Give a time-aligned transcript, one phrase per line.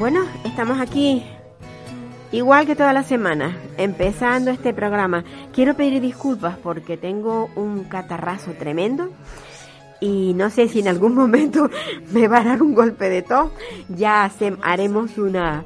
[0.00, 1.22] Bueno, estamos aquí
[2.32, 5.24] igual que toda la semana, empezando este programa.
[5.52, 9.10] Quiero pedir disculpas porque tengo un catarrazo tremendo
[10.00, 11.68] y no sé si en algún momento
[12.12, 13.50] me va a dar un golpe de tos.
[13.90, 15.64] Ya hace- haremos una,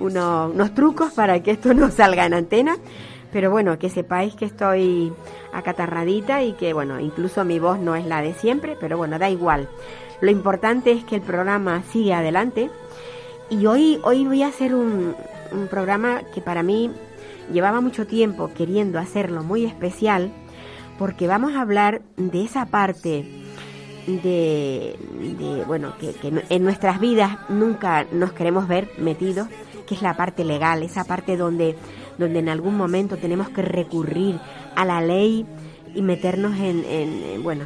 [0.00, 2.76] uno- unos trucos para que esto no salga en antena.
[3.32, 5.12] Pero bueno, que sepáis que estoy
[5.52, 9.28] acatarradita y que bueno, incluso mi voz no es la de siempre, pero bueno, da
[9.30, 9.68] igual.
[10.22, 12.70] Lo importante es que el programa sigue adelante.
[13.50, 15.14] Y hoy, hoy voy a hacer un,
[15.70, 16.90] programa que para mí
[17.52, 20.32] llevaba mucho tiempo queriendo hacerlo muy especial,
[20.98, 23.24] porque vamos a hablar de esa parte
[24.06, 24.96] de,
[25.66, 26.14] bueno, que,
[26.48, 29.46] en nuestras vidas nunca nos queremos ver metidos,
[29.86, 31.76] que es la parte legal, esa parte donde,
[32.18, 34.38] donde en algún momento tenemos que recurrir
[34.74, 35.46] a la ley
[35.94, 37.64] y meternos en, en- en, bueno,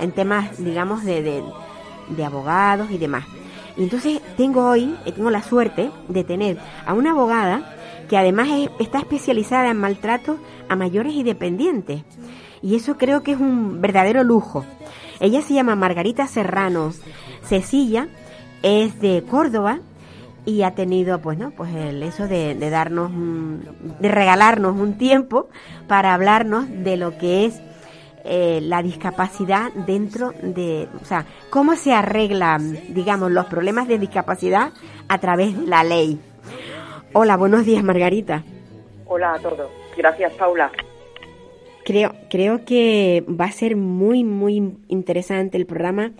[0.00, 1.42] en, temas, digamos, de,
[2.08, 3.24] de abogados y demás.
[3.76, 7.74] Y entonces tengo hoy, eh, tengo la suerte de tener a una abogada
[8.08, 12.02] que además es- está especializada en maltrato a mayores y dependientes.
[12.62, 14.64] Y eso creo que es un verdadero lujo.
[15.20, 16.92] Ella se llama Margarita Serrano
[17.42, 18.08] Cecilla,
[18.62, 19.78] es de Córdoba
[20.46, 21.50] y ha tenido, pues, ¿no?
[21.50, 23.64] Pues el eso de, de darnos, un-
[24.00, 25.48] de regalarnos un tiempo
[25.88, 27.60] para hablarnos de lo que es
[28.24, 34.72] eh, la discapacidad dentro de, o sea, cómo se arreglan, digamos, los problemas de discapacidad
[35.08, 36.18] a través de la ley.
[37.12, 38.42] Hola, buenos días, Margarita.
[39.06, 39.70] Hola a todos.
[39.96, 40.72] Gracias, Paula.
[41.84, 46.12] Creo, creo que va a ser muy, muy interesante el programa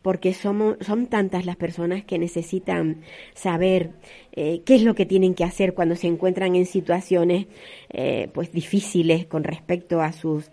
[0.00, 3.02] porque somos, son tantas las personas que necesitan
[3.34, 3.90] saber
[4.32, 7.46] eh, qué es lo que tienen que hacer cuando se encuentran en situaciones
[7.90, 10.50] eh, pues difíciles con respecto a sus,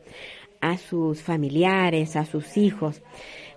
[0.71, 3.01] a sus familiares, a sus hijos,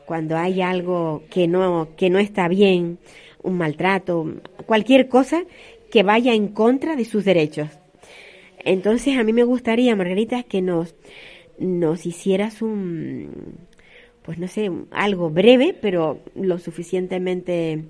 [0.07, 2.99] cuando hay algo que no, que no está bien,
[3.43, 4.35] un maltrato,
[4.67, 5.45] cualquier cosa
[5.91, 7.69] que vaya en contra de sus derechos.
[8.65, 10.95] Entonces a mí me gustaría, Margarita, que nos,
[11.59, 13.59] nos hicieras un,
[14.23, 17.85] pues no sé, algo breve, pero lo suficientemente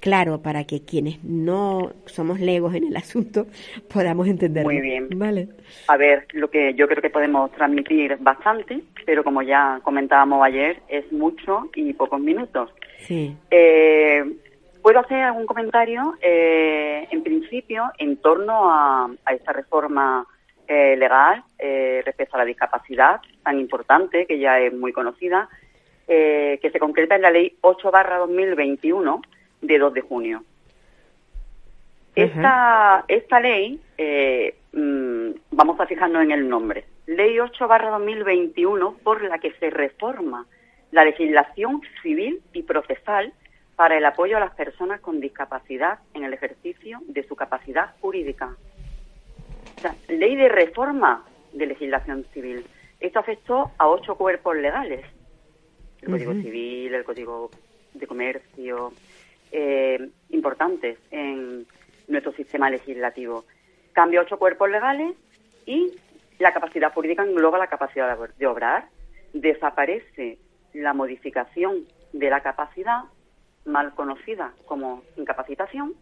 [0.00, 3.46] claro para que quienes no somos legos en el asunto
[3.92, 4.70] podamos entenderlo.
[4.70, 5.08] Muy bien.
[5.14, 5.48] Vale.
[5.88, 10.80] A ver, lo que yo creo que podemos transmitir bastante, pero como ya comentábamos ayer,
[10.88, 12.70] es mucho y pocos minutos.
[12.98, 13.36] Sí.
[13.50, 14.24] Eh,
[14.88, 20.26] Puedo hacer algún comentario, eh, en principio, en torno a, a esta reforma
[20.66, 25.48] eh, legal eh, respecto a la discapacidad tan importante, que ya es muy conocida,
[26.06, 29.20] eh, que se concreta en la Ley 8 2021
[29.60, 30.44] de 2 de junio.
[32.14, 39.22] Esta, esta ley, eh, mm, vamos a fijarnos en el nombre, Ley 8 2021, por
[39.22, 40.46] la que se reforma
[40.90, 43.32] la legislación civil y procesal
[43.76, 48.56] para el apoyo a las personas con discapacidad en el ejercicio de su capacidad jurídica.
[49.76, 52.66] O sea, ley de reforma de legislación civil.
[53.00, 55.06] Esto afectó a ocho cuerpos legales.
[56.02, 56.32] El Código.
[56.32, 57.50] Civil, el Código
[57.94, 58.92] de Comercio,
[59.52, 61.66] eh, importantes en
[62.08, 63.44] nuestro sistema legislativo.
[63.92, 65.14] Cambia ocho cuerpos legales
[65.66, 65.92] y
[66.38, 68.88] la capacidad jurídica engloba la capacidad de- obrar.
[69.32, 70.38] Desaparece
[70.72, 73.02] la modificación de la capacidad,
[73.64, 75.94] mal conocida como incapacitación,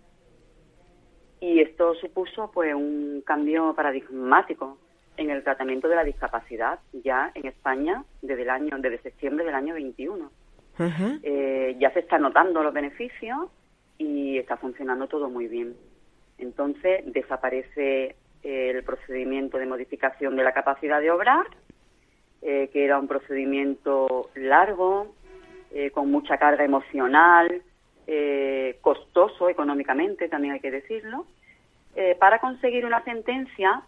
[1.41, 4.79] y esto supuso pues un cambio paradigmático
[5.17, 9.55] en el tratamiento de la discapacidad ya en España desde el año desde septiembre del
[9.55, 10.31] año 21.
[10.79, 13.49] Eh, ya se están notando los beneficios
[13.99, 15.75] y está funcionando todo muy bien.
[16.39, 21.47] Entonces desaparece eh, el procedimiento de modificación de la capacidad de obrar,
[22.43, 25.15] eh, que era un procedimiento largo,
[25.93, 27.61] con mucha carga emocional,
[28.81, 31.27] costoso económicamente, también hay que decirlo,
[32.19, 33.83] para conseguir una sentencia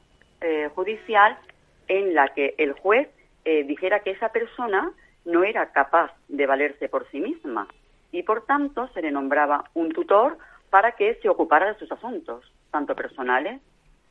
[0.74, 1.38] judicial
[1.86, 3.08] en la que el juez
[3.44, 4.92] dijera que esa persona
[5.28, 7.68] no era capaz de valerse por sí misma
[8.10, 10.38] y por tanto se le nombraba un tutor
[10.70, 13.60] para que se ocupara de sus asuntos, tanto personales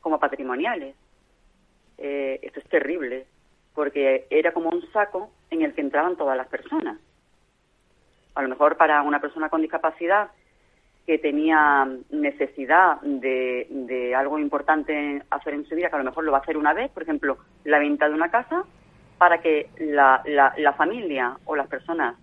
[0.00, 0.94] como patrimoniales.
[1.98, 3.26] Eh, esto es terrible,
[3.74, 6.98] porque era como un saco en el que entraban todas las personas.
[8.36, 10.30] A lo mejor para una persona con discapacidad
[11.04, 16.22] que tenía necesidad de, de, algo importante hacer en su vida, que a lo mejor
[16.22, 18.64] lo va a hacer una vez, por ejemplo, la venta de una casa,
[19.18, 22.16] para que la, la, familia o las personas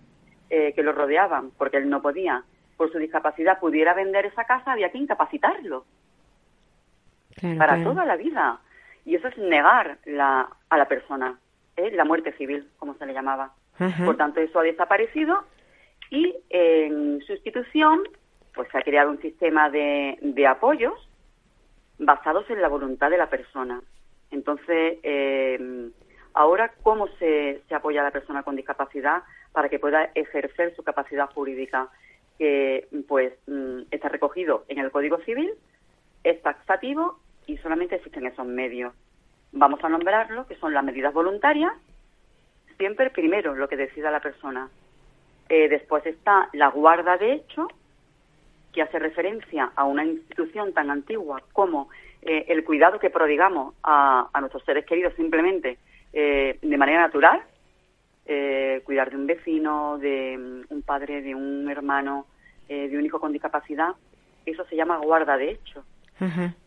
[0.48, 2.42] eh, que lo rodeaban, porque él no podía,
[2.76, 5.84] por su discapacidad, pudiera vender esa casa, había que incapacitarlo
[7.58, 8.60] para toda la vida.
[9.04, 11.38] Y eso es negar la, a la persona,
[11.76, 11.90] ¿eh?
[11.92, 13.52] la muerte civil, como se le llamaba.
[14.04, 15.44] Por tanto, eso ha desaparecido
[16.10, 18.00] y en sustitución,
[18.54, 20.94] pues se ha creado un sistema de, de apoyos
[21.98, 23.82] basados en la voluntad de la persona.
[24.30, 25.90] Entonces, eh,
[26.36, 29.22] ahora, ¿cómo se, apoya a la persona con discapacidad
[29.52, 31.88] para que pueda ejercer su capacidad jurídica?
[32.38, 35.50] Que, pues, mm, está recogido en el Código Civil,
[36.22, 38.94] es taxativo y solamente existen esos medios.
[39.52, 41.72] Vamos a nombrarlo, que son las medidas voluntarias,
[42.76, 44.68] siempre primero lo que decida la persona.
[45.48, 47.68] Eh, después está la guarda de hecho,
[48.72, 51.88] que hace referencia a una institución tan antigua como
[52.20, 55.78] eh, el cuidado que prodigamos a, nuestros seres queridos simplemente
[56.18, 57.42] eh, de manera natural,
[58.84, 62.26] cuidar de un vecino, de mm, un padre, de un hermano,
[62.68, 63.94] de un hijo con discapacidad,
[64.46, 65.84] eso se llama guarda de hecho.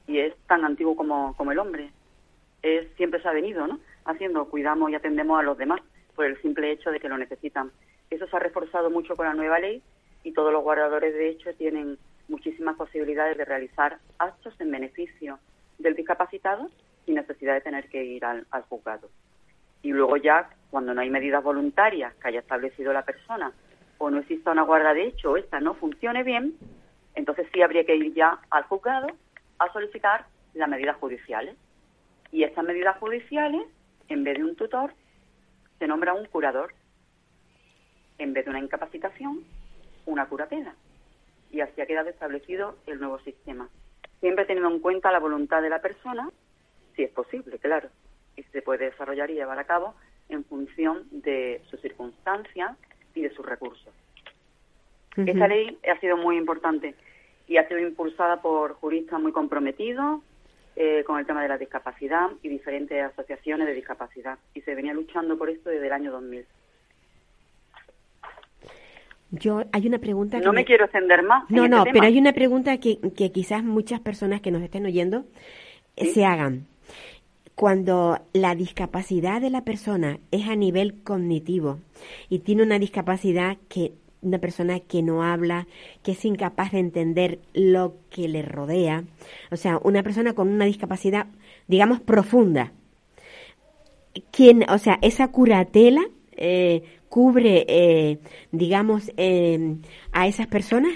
[0.07, 1.89] Y es tan antiguo como, como el hombre.
[2.61, 3.79] Es, siempre se ha venido, ¿no?
[4.05, 5.81] Haciendo, cuidamos y atendemos a los demás
[6.15, 7.71] por el simple hecho de que lo necesitan.
[8.09, 9.81] Eso se ha reforzado mucho con la nueva ley
[10.23, 11.97] y todos los guardadores de hecho tienen
[12.27, 15.39] muchísimas posibilidades de realizar actos en beneficio
[15.77, 16.69] del discapacitado
[17.05, 19.09] sin necesidad de tener que ir al, al juzgado.
[19.81, 23.53] Y luego ya, cuando no hay medidas voluntarias que haya establecido la persona
[23.97, 26.55] o no exista una guarda de hecho o esta no funcione bien,
[27.15, 29.07] entonces sí habría que ir ya al juzgado
[29.59, 31.55] a solicitar las medidas judiciales.
[32.31, 33.61] Y estas medidas judiciales,
[34.07, 34.93] en vez de un tutor,
[35.79, 36.73] se nombra un curador.
[38.17, 39.43] En vez de una incapacitación,
[40.05, 40.75] una curatela.
[41.51, 43.69] Y así ha quedado establecido el nuevo sistema.
[44.19, 46.29] Siempre teniendo en cuenta la voluntad de la persona,
[46.95, 47.89] si es posible, claro.
[48.39, 49.95] Y se puede desarrollar y llevar a cabo
[50.29, 52.77] en función de sus circunstancias
[53.13, 53.93] y de sus recursos.
[55.17, 56.95] Esta ley ha sido muy importante
[57.47, 60.21] y ha sido impulsada por juristas muy comprometidos
[60.75, 64.39] eh, con el tema de la discapacidad y diferentes asociaciones de discapacidad.
[64.53, 66.45] Y se venía luchando por esto desde el año 2000.
[69.31, 70.39] Yo, hay una pregunta.
[70.39, 71.49] No me, quiero extender más.
[71.49, 74.85] No, no, este pero hay una pregunta que, que, quizás muchas personas que nos estén
[74.85, 75.25] oyendo
[75.95, 76.65] eh, se hagan.
[77.59, 81.79] Cuando la discapacidad de la persona es a nivel cognitivo
[82.29, 83.91] y tiene una discapacidad que
[84.21, 85.67] una persona que no habla,
[86.01, 89.03] que es incapaz de entender lo que le rodea,
[89.51, 91.27] o sea, una persona con una discapacidad,
[91.67, 92.71] digamos, profunda.
[94.31, 96.05] ¿Quién, o sea, esa curatela
[96.37, 98.19] eh, cubre, eh,
[98.53, 99.75] digamos, eh,
[100.13, 100.93] a esas personas?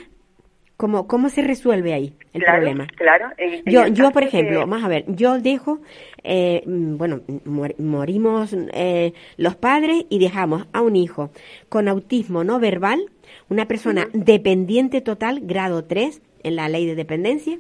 [0.83, 2.87] ¿Cómo, ¿Cómo se resuelve ahí el problema?
[2.97, 3.29] Claro,
[3.65, 5.79] yo, yo por ejemplo, vamos a ver, yo dejo,
[6.25, 7.21] eh, bueno,
[7.77, 11.31] morimos eh, los padres y dejamos a un hijo
[11.69, 12.99] con autismo no verbal,
[13.47, 17.59] una persona dependiente total, grado 3 en la ley de dependencia.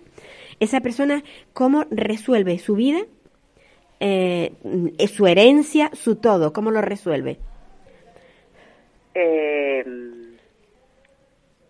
[0.59, 3.05] Esa persona, ¿cómo resuelve su vida,
[4.01, 4.51] eh,
[5.07, 6.51] su herencia, su todo?
[6.51, 7.37] ¿Cómo lo resuelve?
[9.15, 9.85] Eh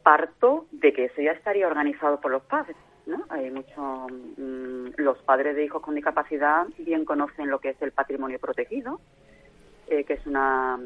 [0.03, 2.75] parto de que eso ya estaría organizado por los padres.
[3.05, 3.24] ¿no?
[3.29, 4.07] Hay mucho,
[4.38, 9.01] mm, los padres de hijos con discapacidad bien conocen lo que es el patrimonio protegido,
[9.88, 10.79] eh, que es una,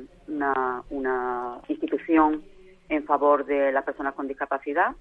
[0.90, 2.44] una, institución
[2.90, 4.96] en favor de las personas con discapacidad.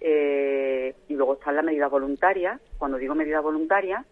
[0.00, 2.60] Eh, y luego están las medidas voluntarias.
[2.78, 4.06] Cuando digo medidas voluntarias,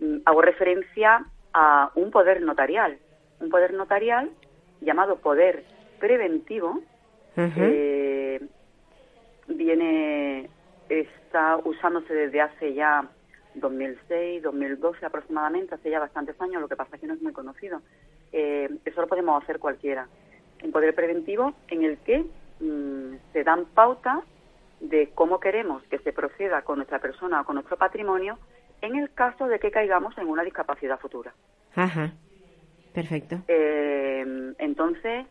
[0.00, 2.98] mm, hago referencia a un poder notarial.
[3.40, 4.30] Un poder notarial
[4.80, 5.64] llamado poder
[5.98, 6.80] preventivo,
[9.48, 10.48] viene,
[10.88, 13.08] está usándose desde hace ya
[13.54, 17.32] 2006, 2012 aproximadamente, hace ya bastantes años, lo que pasa es que no es muy
[17.32, 17.80] conocido.
[18.32, 20.08] Eh, eso lo podemos hacer cualquiera.
[20.62, 22.24] Un poder preventivo en el que
[22.60, 24.20] mm, se dan pautas
[24.80, 28.38] de cómo queremos que se proceda con nuestra persona o con nuestro patrimonio
[28.82, 31.32] en el caso de que caigamos en una discapacidad futura.
[31.74, 32.12] Ajá,
[32.92, 33.36] perfecto.
[33.48, 35.26] Eh, entonces,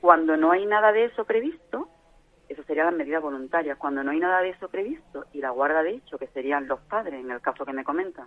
[0.00, 1.88] cuando no hay nada de eso previsto,
[2.48, 3.78] eso serían las medidas voluntarias.
[3.78, 6.80] Cuando no hay nada de eso previsto y la guarda de hecho, que serían los
[6.80, 8.26] padres, en el caso que me comenta,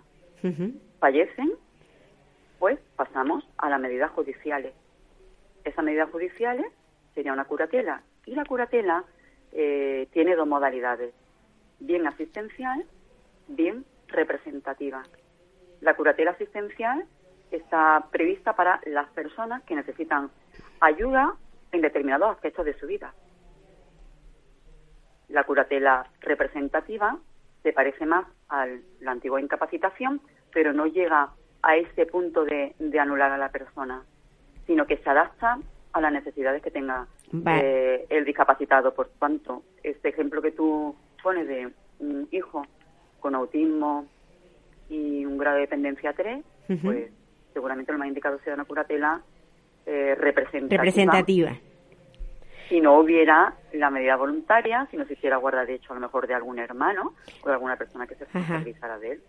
[0.98, 1.52] fallecen,
[2.58, 4.72] pues pasamos a las medidas judiciales.
[5.64, 6.66] Esas medidas judiciales
[7.14, 8.02] sería una curatela.
[8.26, 9.04] Y la curatela
[9.52, 11.14] eh, tiene dos modalidades.
[11.80, 12.84] bien asistencial,
[13.48, 15.02] bien representativa.
[15.80, 17.04] La curatela asistencial
[17.50, 20.30] está prevista para las personas que necesitan
[20.80, 21.34] ayuda
[21.72, 23.12] en determinados aspectos de su vida.
[25.28, 27.18] La curatela representativa
[27.62, 28.66] se parece más a
[29.00, 30.20] la antigua incapacitación,
[30.52, 31.30] pero no llega
[31.62, 34.02] a ese punto de, anular a la persona,
[34.66, 35.58] sino que se adapta
[35.92, 37.06] a las necesidades que tenga
[37.46, 38.94] eh, el discapacitado.
[38.94, 42.66] Por tanto, este ejemplo que tú pones de un hijo
[43.20, 44.06] con autismo
[44.88, 46.44] y un grado de dependencia 3,
[46.82, 47.10] pues
[47.52, 49.22] seguramente lo más indicado sea una curatela
[49.86, 50.82] eh, representativa.
[50.82, 51.56] representativa.
[52.72, 56.00] Si no hubiera la medida voluntaria, si no se hiciera guarda de hecho a lo
[56.00, 57.12] mejor de algún hermano
[57.42, 59.20] o de alguna persona que se responsabilizara de él.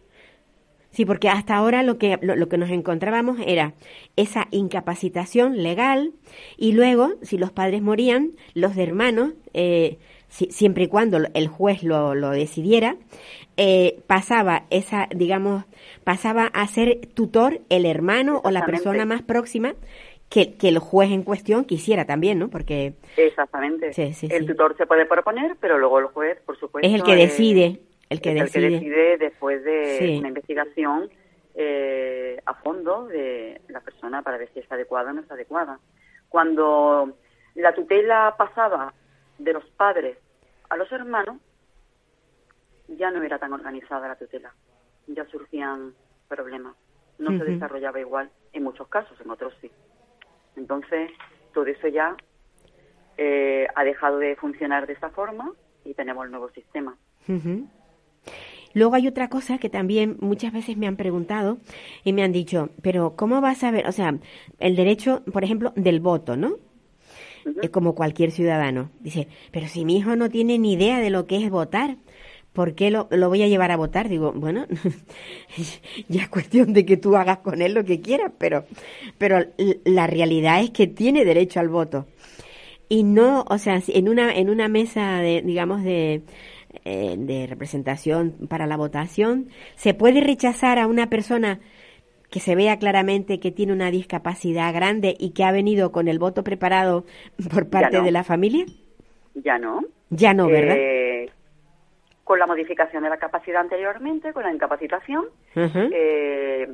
[0.92, 3.74] Sí, porque hasta ahora lo que, lo, que nos encontrábamos era
[4.16, 6.14] esa incapacitación legal
[6.56, 9.98] y luego, si los padres morían, los hermanos, eh,
[10.30, 12.96] siempre y cuando el juez lo, lo decidiera,
[13.58, 15.66] eh, pasaba esa, digamos,
[16.06, 19.76] pasaba a ser tutor el hermano o la persona más próxima
[20.30, 22.50] que, que el juez en cuestión quisiera también, ¿no?
[22.50, 22.94] Porque...
[23.18, 23.92] Exactamente.
[23.96, 26.88] el tutor se puede proponer, pero luego el juez, por supuesto...
[26.88, 27.82] Es el que decide.
[28.10, 28.68] El que, decide.
[28.68, 31.10] el que decide después de una investigación
[31.56, 35.80] eh, a fondo de la persona para ver si es adecuada o no es adecuada.
[36.30, 37.15] Cuando
[37.56, 38.94] la tutela pasaba
[39.38, 40.18] de los padres
[40.70, 41.38] a los hermanos,
[42.88, 44.53] ya no era tan organizada la tutela,
[45.08, 45.94] ya surgían
[46.27, 46.75] problemas,
[47.20, 49.72] no se desarrollaba igual en muchos casos, en otros sí.
[50.55, 51.12] Entonces,
[51.53, 52.15] todo eso ya
[53.17, 55.51] eh, ha dejado de funcionar de esa forma
[55.86, 56.95] y tenemos el nuevo sistema.
[58.74, 61.60] Luego hay otra cosa que también muchas veces me han preguntado
[62.03, 63.88] y me han dicho, pero ¿cómo vas a ver?
[63.88, 64.15] O sea,
[64.60, 66.57] el derecho, por ejemplo, del voto, ¿no?
[67.62, 68.89] Es como cualquier ciudadano.
[69.00, 71.98] Dice, pero si mi hijo no tiene ni idea de lo que es votar,
[72.53, 74.07] ¿por qué lo, lo, voy a llevar a votar?
[74.07, 74.65] Digo, bueno,
[76.07, 78.65] ya es cuestión de que tú hagas con él lo que quieras, pero,
[79.17, 79.39] pero
[79.83, 82.05] la realidad es que tiene derecho al voto.
[82.89, 86.22] Y no, o sea, en una, en una mesa de, digamos, de,
[86.86, 91.60] eh, de representación para la votación, se puede rechazar a una persona
[92.29, 96.17] que se vea claramente que tiene una discapacidad grande y que ha venido con el
[96.17, 97.05] voto preparado
[97.51, 98.65] por parte de la familia?
[99.36, 99.81] Ya no.
[100.10, 100.75] Ya no, ¿verdad?
[100.77, 101.29] Eh,
[102.24, 105.25] con la modificación de la capacidad anteriormente, con la incapacitación,
[105.56, 106.68] eh,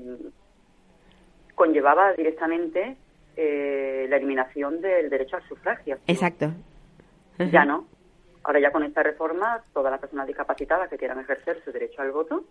[1.56, 2.98] conllevaba directamente
[3.36, 5.98] eh, la eliminación del derecho al sufragio.
[6.08, 6.52] Exacto.
[7.38, 7.88] Ya no.
[8.44, 12.12] Ahora ya con esta reforma, todas las personas discapacitadas que quieran ejercer su derecho al
[12.12, 12.44] voto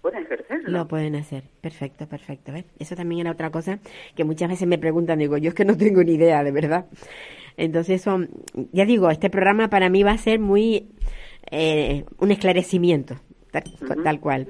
[0.00, 0.70] pueden ejercerlo.
[0.70, 1.44] Lo pueden hacer.
[1.60, 2.52] Perfecto, perfecto.
[2.78, 3.78] Eso también era otra cosa
[4.14, 5.18] que muchas veces me preguntan.
[5.18, 6.86] Digo, yo es que no tengo ni idea, de verdad.
[7.56, 8.28] Entonces, son,
[8.72, 10.92] ya digo, este programa para mí va a ser muy
[11.50, 13.16] eh, un esclarecimiento,
[14.04, 14.48] tal, cual.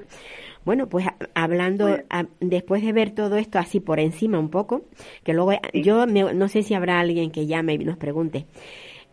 [0.65, 1.99] Bueno, pues hablando,
[2.39, 4.83] después de ver todo esto así por encima un poco,
[5.23, 8.45] que luego yo no sé si habrá alguien que llame y nos pregunte,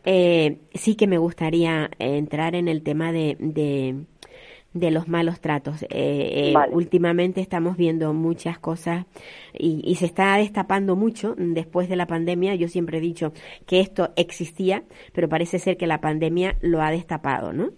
[0.05, 4.05] eh, sí que me gustaría entrar en el tema de, de,
[4.90, 5.85] los malos tratos.
[5.90, 9.06] Eh, últimamente estamos viendo muchas cosas
[9.52, 12.54] y, y, se está destapando mucho después de la pandemia.
[12.54, 13.33] Yo siempre he dicho
[13.66, 17.71] que esto existía, pero parece ser que la pandemia lo ha destapado, ¿no?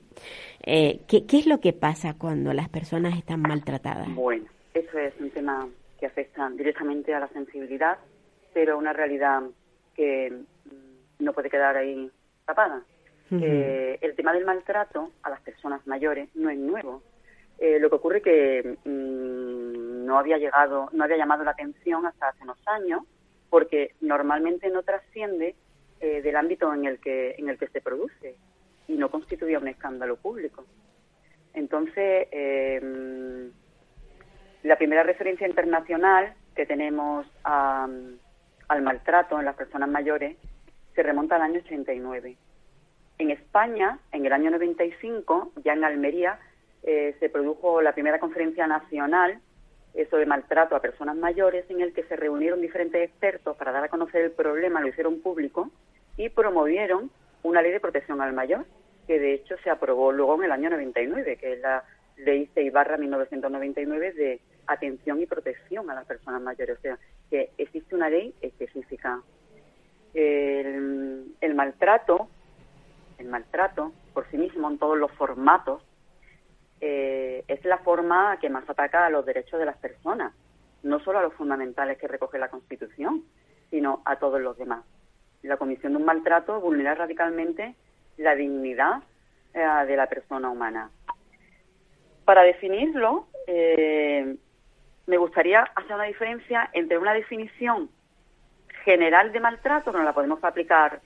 [0.71, 4.15] Eh, ¿qué, es lo que pasa cuando las personas están maltratadas?
[4.15, 5.67] Bueno, eso es un tema
[5.99, 7.99] que afecta directamente a la sensibilidad,
[8.53, 9.45] pero una realidad
[9.95, 12.11] que mm, no puede quedar ahí
[12.45, 12.83] tapada.
[13.31, 17.03] El tema del maltrato a las personas mayores no es nuevo.
[17.59, 22.29] Eh, lo que ocurre que mm, no había llegado, no había llamado la atención hasta
[22.29, 23.03] hace unos años,
[23.51, 25.57] porque normalmente no trasciende
[26.01, 28.37] eh, del ámbito en el que en el que se produce
[28.87, 30.65] y no constituía un escándalo público.
[31.53, 33.51] Entonces, eh,
[34.63, 40.37] la primera referencia internacional que tenemos al maltrato en las personas mayores
[40.95, 42.37] se remonta al año 89.
[43.19, 46.39] En España, en el año 95, ya en Almería,
[46.83, 49.41] eh, se produjo la primera conferencia nacional
[50.11, 53.89] sobre maltrato a personas mayores, en el que se reunieron diferentes expertos para dar a
[53.89, 55.73] conocer el problema, lo hicieron público
[56.17, 57.11] y promovieron
[57.43, 58.67] una ley de protección al mayor,
[59.07, 61.85] que de hecho se aprobó luego en el año 99, que es la
[62.17, 66.79] ley 6 barra 1999 de atención y protección a las personas mayores.
[66.79, 66.99] O sea,
[67.31, 69.23] que existe una ley específica.
[70.15, 72.29] El, el maltrato,
[73.19, 75.83] el maltrato por sí mismo en todos los formatos,
[76.81, 80.33] eh, es la forma que más ataca a los derechos de las personas,
[80.83, 83.25] no solo a los fundamentales que recoge la Constitución,
[83.71, 84.85] sino a todos los demás
[85.43, 87.75] la comisión de un maltrato vulnera radicalmente
[88.17, 89.03] la dignidad
[89.55, 90.91] eh, de la persona humana.
[92.25, 94.37] para definirlo, eh,
[95.07, 97.89] me gustaría hacer una diferencia entre una definición
[98.85, 101.01] general de maltrato, que no la podemos aplicar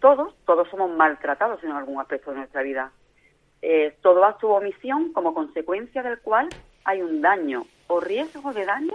[0.00, 2.92] todos, todos somos maltratados en algún aspecto de nuestra vida.
[3.62, 6.48] Eh, todo acto u omisión como consecuencia del cual
[6.84, 8.94] hay un daño o riesgo de daño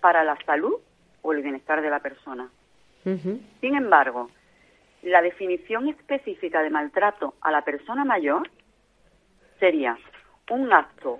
[0.00, 0.74] para la salud
[1.22, 2.50] o el bienestar de la persona.
[3.04, 4.30] Sin embargo,
[5.02, 8.48] la definición específica de maltrato a la persona mayor
[9.58, 9.98] sería
[10.50, 11.18] un acto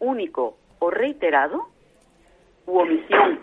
[0.00, 1.68] único o reiterado
[2.66, 3.40] u omisión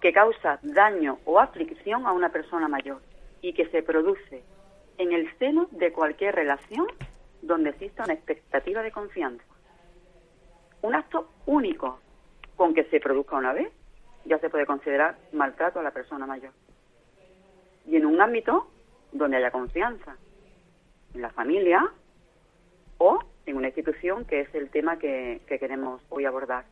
[0.00, 3.00] que causa daño o aflicción a una persona mayor
[3.40, 4.42] y que se produce
[5.00, 6.86] en el seno de cualquier relación
[7.40, 9.42] donde exista una expectativa de confianza.
[10.82, 12.00] Un acto único
[12.54, 13.72] con que se produzca una vez
[14.26, 16.52] ya se puede considerar maltrato a la persona mayor.
[17.86, 18.70] Y en un ámbito
[19.10, 20.18] donde haya confianza,
[21.14, 21.90] en la familia
[22.98, 26.66] o en una institución, que es el tema que, que queremos hoy abordar.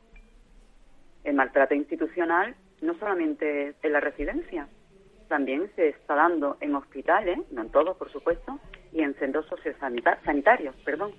[1.24, 4.68] El maltrato institucional no solamente en la residencia,
[5.28, 8.58] también se está dando en hospitales, no en todos, por supuesto,
[8.92, 11.12] y en centros sociosanitarios, perdón.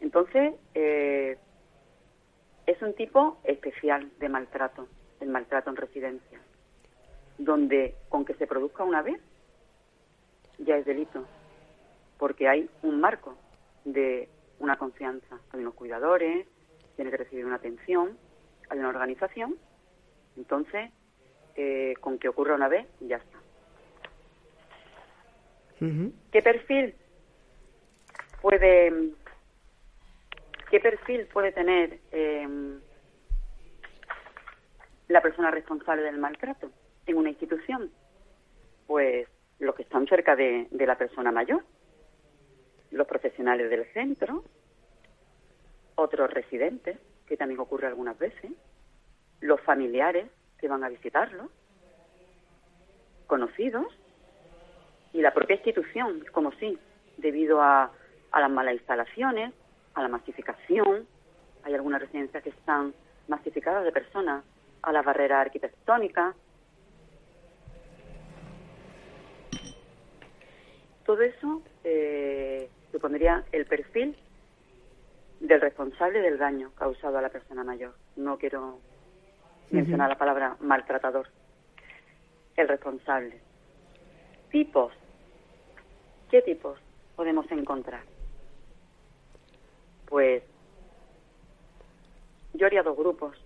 [0.00, 1.38] Entonces, eh,
[2.66, 4.86] es un tipo especial de maltrato,
[5.20, 6.40] el maltrato en residencia,
[7.38, 9.20] donde con que se produzca una vez
[10.58, 11.24] ya es delito,
[12.18, 13.36] porque hay un marco
[13.84, 14.28] de
[14.58, 15.40] una confianza.
[15.50, 16.46] Hay unos cuidadores,
[16.94, 18.16] tiene que recibir una atención,
[18.70, 19.56] hay una organización,
[20.36, 20.90] entonces,
[21.56, 23.38] eh, con que ocurra una vez, ya está.
[26.30, 26.94] ¿Qué perfil
[28.40, 29.14] puede
[30.70, 32.80] qué perfil puede tener em,
[35.08, 36.70] la persona responsable del maltrato
[37.06, 37.90] en una institución?
[38.86, 39.26] Pues
[39.58, 41.64] los que están cerca de, de la persona mayor,
[42.92, 44.44] los profesionales del centro,
[45.96, 48.52] otros residentes, que también ocurre algunas veces,
[49.40, 50.30] los familiares
[50.62, 51.50] que van a visitarlo,
[53.26, 53.86] conocidos
[55.12, 56.78] y la propia institución, como sí,
[57.16, 57.90] debido a,
[58.30, 59.52] a las malas instalaciones,
[59.94, 61.08] a la masificación,
[61.64, 62.94] hay algunas residencias que están
[63.26, 64.44] masificadas de personas,
[64.82, 66.32] a la barrera arquitectónica.
[71.04, 74.16] Todo eso eh, supondría el perfil
[75.40, 77.94] del responsable del daño causado a la persona mayor.
[78.14, 78.78] No quiero
[79.72, 81.28] mencionar la palabra maltratador.
[82.56, 83.40] El responsable.
[84.50, 84.92] Tipos.
[86.30, 86.78] ¿Qué tipos
[87.16, 88.02] podemos encontrar?
[90.06, 90.42] Pues
[92.54, 93.36] yo haría dos grupos.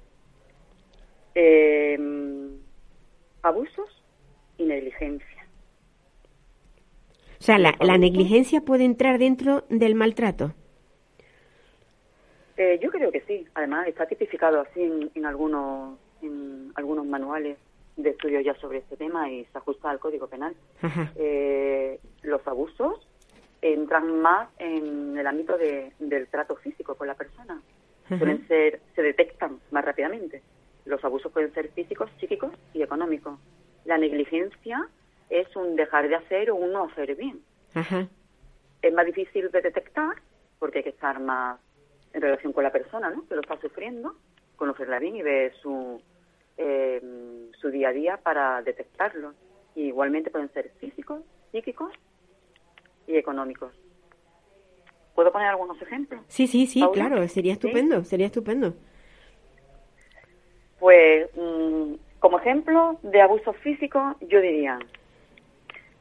[1.34, 2.58] Em,
[3.42, 4.02] abusos
[4.58, 5.46] y negligencia.
[7.38, 10.54] O sea, la, la negligencia puede entrar dentro del maltrato.
[12.56, 13.46] Eh, yo creo que sí.
[13.54, 17.58] Además, está tipificado así en, en, algunos en algunos manuales
[17.96, 20.54] de estudio ya sobre este tema y se ajusta al Código Penal.
[21.16, 23.06] Eh, los abusos
[23.62, 27.60] entran más en el ámbito de, del trato físico con la persona.
[28.08, 30.42] Suelen ser, se detectan más rápidamente.
[30.84, 33.38] Los abusos pueden ser físicos, psíquicos y económicos.
[33.84, 34.88] La negligencia
[35.30, 37.40] es un dejar de hacer o un no hacer bien.
[38.82, 40.16] Es más difícil de detectar
[40.58, 41.58] porque hay que estar más
[42.12, 43.26] en relación con la persona ¿no?
[43.28, 44.14] que lo está sufriendo,
[44.56, 46.00] conocerla bien y ver su,
[46.56, 47.00] eh,
[47.60, 49.34] su día a día para detectarlo.
[49.74, 51.92] Y igualmente pueden ser físicos, psíquicos
[53.06, 53.72] y económicos.
[55.14, 56.22] ¿Puedo poner algunos ejemplos?
[56.28, 58.74] Sí, sí, sí, claro, sería estupendo, sería estupendo.
[60.78, 64.78] Pues, mm, como ejemplo de abuso físico, yo diría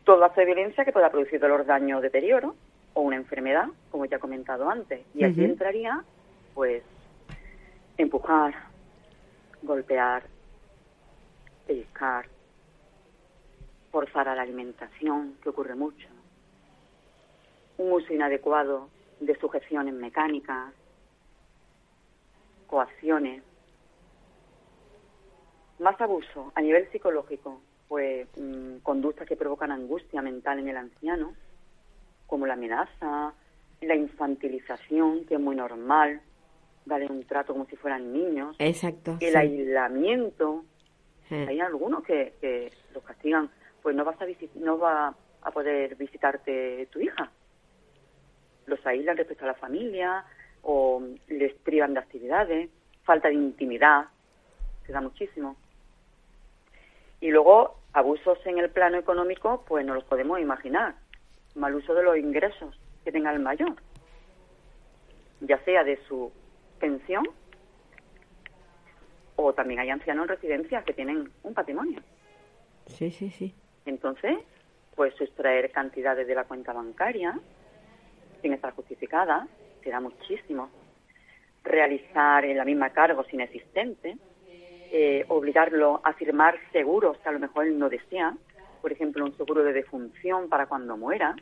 [0.04, 2.56] todo acto de violencia que pueda producir dolor, daño o deterioro,
[2.94, 5.02] o una enfermedad, como ya he comentado antes.
[5.14, 6.04] Y aquí entraría,
[6.54, 6.84] pues,
[7.98, 8.54] empujar,
[9.62, 10.24] golpear,
[11.66, 12.28] pellizcar,
[13.92, 16.08] forzar a la alimentación, que ocurre mucho,
[17.78, 20.74] un uso inadecuado de sujeciones mecánicas,
[22.68, 23.44] coacciones,
[25.80, 31.34] más abuso a nivel psicológico, pues mmm, conductas que provocan angustia mental en el anciano,
[32.28, 33.34] como la amenaza,
[33.82, 36.22] la infantilización, que es muy normal,
[36.86, 39.38] darle un trato como si fueran niños, Exacto, el sí.
[39.38, 40.64] aislamiento,
[41.28, 41.36] Sí.
[41.36, 43.50] hay algunos que, que los castigan,
[43.82, 47.32] pues no vas a no va a poder visitarte tu hija.
[48.68, 50.24] Los aíslan respecto a la familia
[50.62, 52.70] o les privan de actividades,
[53.04, 54.06] falta de intimidad,
[54.86, 55.56] se da muchísimo.
[57.22, 60.96] Y luego abusos en el plano económico, pues no los podemos imaginar.
[61.56, 63.76] Mal uso de los ingresos que tenga el mayor,
[65.42, 66.32] ya sea de su
[66.86, 67.26] pensión
[69.38, 72.00] o también hay ancianos en residencias que tienen un patrimonio.
[72.86, 73.54] Sí, sí, sí.
[73.86, 74.38] Entonces,
[74.96, 77.38] pues sustraer cantidades de la cuenta bancaria
[78.42, 79.48] sin estar justificada,
[79.82, 80.70] que da muchísimo.
[81.64, 84.18] Realizar en la misma cargos inexistentes,
[84.92, 88.38] eh, obligarlo a firmar seguros que a lo mejor él no desea,
[88.82, 91.36] por ejemplo, un seguro de defunción para cuando muera,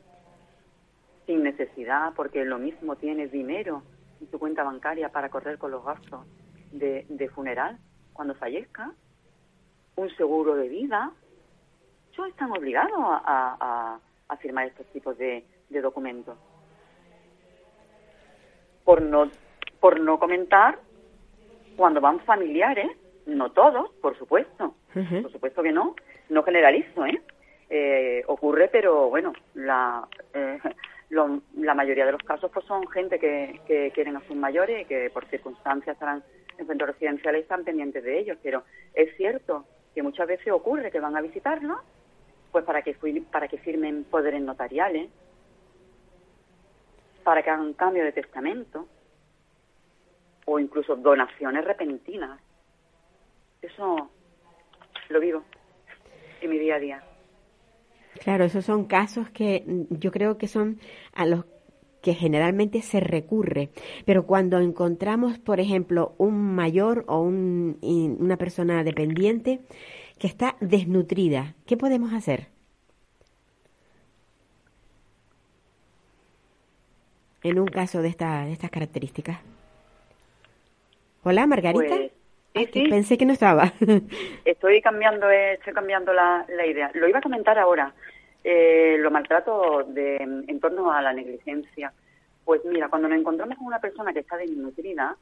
[1.26, 3.84] sin necesidad, porque lo mismo tiene dinero
[4.24, 6.26] en su cuenta bancaria para correr con los gastos
[6.72, 7.78] de, de funeral
[8.14, 8.92] cuando fallezca,
[9.96, 11.12] un seguro de vida.
[12.14, 16.38] Ellos están obligados a, a- a firmar estos tipos de, de documentos.
[18.84, 19.30] Por no,
[19.80, 20.80] por no comentar
[21.76, 22.90] cuando van familiares,
[23.26, 24.76] no todos, por supuesto,
[25.22, 25.96] por supuesto que no,
[26.30, 27.22] no generalizo, ¿eh?
[27.70, 30.60] Eh, ocurre, pero bueno, la, eh,
[31.14, 34.86] lo- la mayoría de los casos pues son gente que, quieren a sus mayores y
[34.86, 36.24] que por circunstancias estarán
[36.58, 40.92] en centros residenciales y están pendientes de ellos, pero es cierto que muchas veces ocurre
[40.92, 41.80] que van a visitarlos
[42.52, 42.96] pues para que,
[43.32, 45.10] para que firmen poderes notariales,
[47.24, 48.88] para que hagan cambio de testamento
[50.46, 52.40] o incluso donaciones repentinas.
[53.62, 54.10] Eso
[55.10, 55.44] lo vivo
[56.42, 57.04] en mi día a día.
[58.24, 60.80] Claro, esos son casos que mm, yo creo que son
[61.14, 61.46] a los
[62.02, 63.70] que generalmente se recurre.
[64.06, 67.78] Pero cuando encontramos, por ejemplo, un mayor o un-
[68.20, 69.62] una persona dependiente
[70.20, 72.48] que está desnutrida, ¿qué podemos hacer?
[77.44, 79.40] En un caso de, esta, de estas características.
[81.24, 81.96] Hola, Margarita.
[81.96, 82.12] Pues,
[82.56, 82.88] sí, sí.
[82.90, 83.74] Pensé que no estaba.
[84.46, 86.92] Estoy cambiando, eh, estoy cambiando la, la idea.
[86.94, 87.94] Lo iba a comentar ahora.
[88.44, 91.94] Eh, lo maltrato de, en torno a la negligencia.
[92.44, 95.16] Pues mira, cuando nos encontramos con una persona que está desnutrida,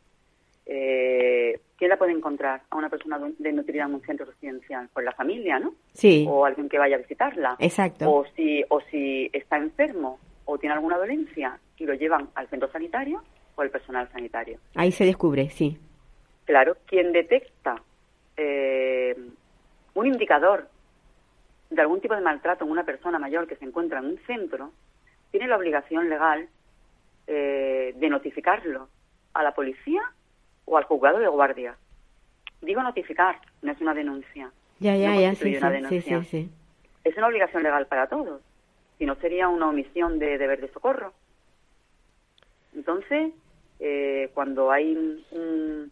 [0.66, 4.90] eh, ¿quién la puede encontrar a una persona desnutrida en un centro residencial?
[4.94, 5.74] Pues la familia, ¿no?
[5.94, 7.56] sí, O alguien que vaya a visitarla.
[7.60, 8.12] exacto.
[8.12, 12.72] O si, o si está enfermo o tiene alguna dolencia y lo llevan al centro
[12.72, 13.22] sanitario
[13.56, 14.58] o al personal sanitario.
[14.76, 15.78] Ahí se descubre, sí.
[16.46, 17.82] Claro, quien detecta
[18.38, 19.16] eh,
[19.94, 20.68] un indicador
[21.72, 24.72] de algún tipo de maltrato en una persona mayor que se encuentra en un centro,
[25.32, 26.48] tiene la obligación legal
[27.28, 28.90] eh, de notificarlo
[29.34, 30.04] a la policía
[30.66, 31.76] o al juzgado de guardia.
[32.62, 34.52] Digo notificar, no es una denuncia.
[34.80, 36.24] Ya, ya, No ya, una denuncia.
[36.24, 36.50] sí, sí.
[37.04, 38.42] Es una obligación legal para todos.
[38.98, 41.14] Si no, sería una omisión de deber de socorro.
[42.76, 43.34] Entonces,
[43.80, 45.92] eh, cuando hay un, un-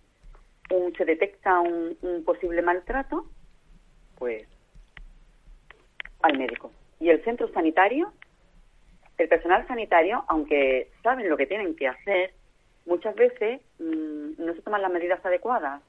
[0.95, 3.25] se detecta un, un posible maltrato,
[4.17, 4.47] pues
[6.21, 6.71] al médico.
[6.99, 8.11] Y el centro sanitario,
[9.17, 12.33] el personal sanitario, aunque saben lo que tienen que hacer,
[12.85, 15.81] muchas veces mm, no se toman las medidas adecuadas.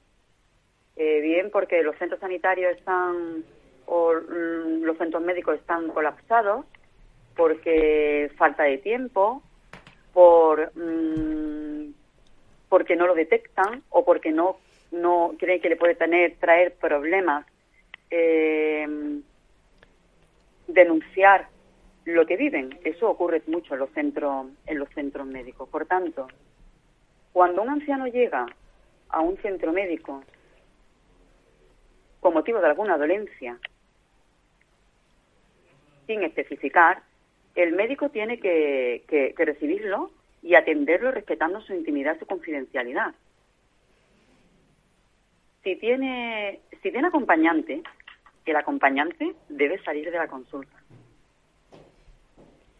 [0.97, 3.43] Eh, bien porque los centros sanitarios están
[3.85, 6.65] o mm, los centros médicos están colapsados,
[7.35, 9.41] porque falta de tiempo,
[10.13, 11.93] por mm,
[12.69, 14.57] porque no lo detectan o porque no
[14.91, 17.45] no creen que le puede tener traer problemas
[18.09, 18.85] eh,
[20.73, 21.47] denunciar
[22.05, 22.79] lo que viven.
[22.83, 25.69] Eso ocurre mucho en los centros en los centros médicos.
[25.69, 26.27] Por tanto,
[27.31, 28.45] cuando un anciano llega
[29.09, 30.23] a un centro médico
[32.19, 33.57] con motivo de alguna dolencia,
[36.07, 37.01] sin especificar,
[37.55, 43.13] el médico tiene que, recibirlo y atenderlo respetando su intimidad, su confidencialidad.
[45.63, 47.83] Si tiene, si tiene acompañante,
[48.45, 50.75] el acompañante debe salir de la consulta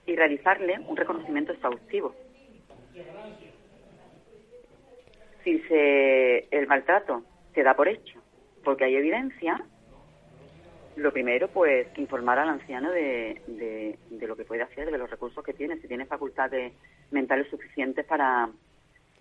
[0.05, 2.15] y realizarle un reconocimiento exhaustivo.
[5.43, 8.21] Si se, el maltrato se da por hecho
[8.63, 9.63] porque hay evidencia,
[10.95, 15.43] lo primero, pues, informar al anciano de, de, lo que puede hacer, de los recursos
[15.43, 16.73] que tiene, si tiene facultades
[17.11, 18.49] mentales suficientes para,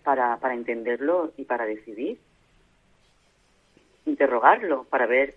[0.02, 2.18] para, para entenderlo y para decidir.
[4.04, 5.34] Interrogarlo para ver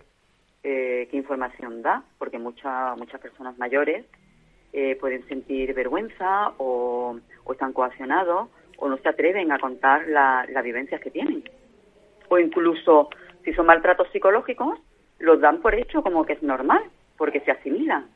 [0.64, 4.04] eh, qué información da, porque muchas muchas personas mayores
[4.72, 8.48] eh, pueden sentir vergüenza o, o están coaccionados
[8.78, 11.44] o no se atreven a contar la- las vivencias que tienen.
[12.28, 13.08] O incluso,
[13.44, 14.80] si son maltratos psicológicos,
[15.20, 16.82] los dan por hecho como que es normal,
[17.16, 18.06] porque se asimilan.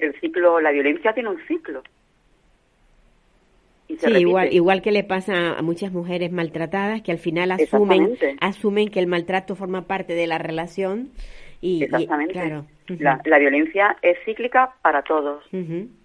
[0.00, 1.82] El ciclo, la violencia tiene un ciclo.
[3.86, 8.18] Y Sí, igual, igual que le pasa a muchas mujeres maltratadas que al final asumen,
[8.40, 11.10] asumen que el maltrato forma parte de la relación
[11.60, 12.34] y, y- Exactamente.
[13.02, 15.44] la, la violencia es cíclica para todos.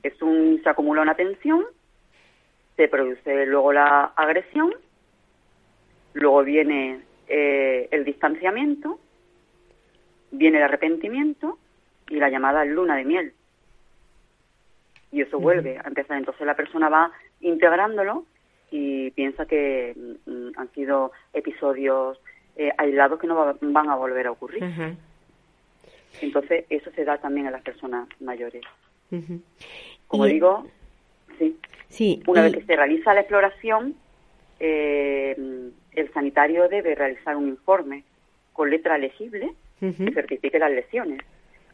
[0.03, 1.63] Es un, se acumula una tensión,
[2.75, 4.73] se produce luego la agresión
[6.15, 8.99] luego viene eh, el distanciamiento,
[10.31, 11.57] viene el arrepentimiento
[12.09, 13.33] y la llamada luna de miel.
[15.11, 16.17] Y eso vuelve a empezar.
[16.17, 17.11] Entonces la persona va
[17.41, 18.25] integrándolo
[18.71, 19.93] y piensa que
[20.25, 22.19] mm, han sido episodios
[22.55, 24.63] eh, aislados que no va- van a volver a ocurrir.
[26.21, 28.63] Entonces eso se da también a las personas mayores.
[30.07, 30.67] Como Y- digo,
[31.37, 31.57] sí,
[31.89, 32.23] Sí.
[32.27, 33.95] una y- vez que se realiza la exploración,
[34.59, 35.35] eh,
[35.91, 38.03] el sanitario debe realizar un informe
[38.53, 41.19] con letra legible que certifique las lesiones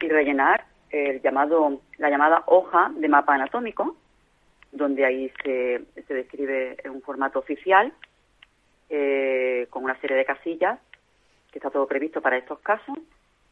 [0.02, 3.96] y rellenar el llamado, la llamada hoja de mapa anatómico,
[4.72, 7.94] donde ahí se, se describe en un formato oficial
[8.90, 10.80] eh, con una serie de casillas
[11.52, 12.98] que está todo previsto para estos casos,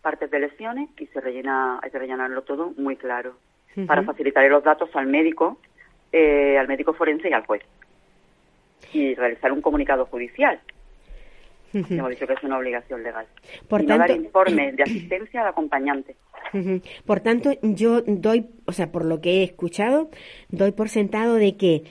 [0.08, 3.36] partes de lesiones y se rellena, hay que rellenarlo todo muy claro
[3.88, 5.60] para facilitar los datos al médico,
[6.13, 7.62] eh, al médico forense y al juez
[8.93, 10.62] y realizar un comunicado judicial.
[11.74, 13.26] Hemos dicho que es una obligación legal.
[13.67, 16.15] Por y no dar informes de asistencia al acompañante.
[17.06, 20.10] Por tanto, yo doy, o sea, por lo que he escuchado,
[20.48, 21.84] doy por sentado de que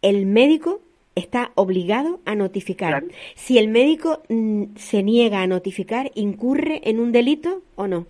[0.00, 0.80] el médico
[1.14, 2.90] está obligado a notificar.
[2.90, 3.06] Claro.
[3.34, 8.06] Si el médico mm, se niega a notificar, ¿incurre en un delito o no?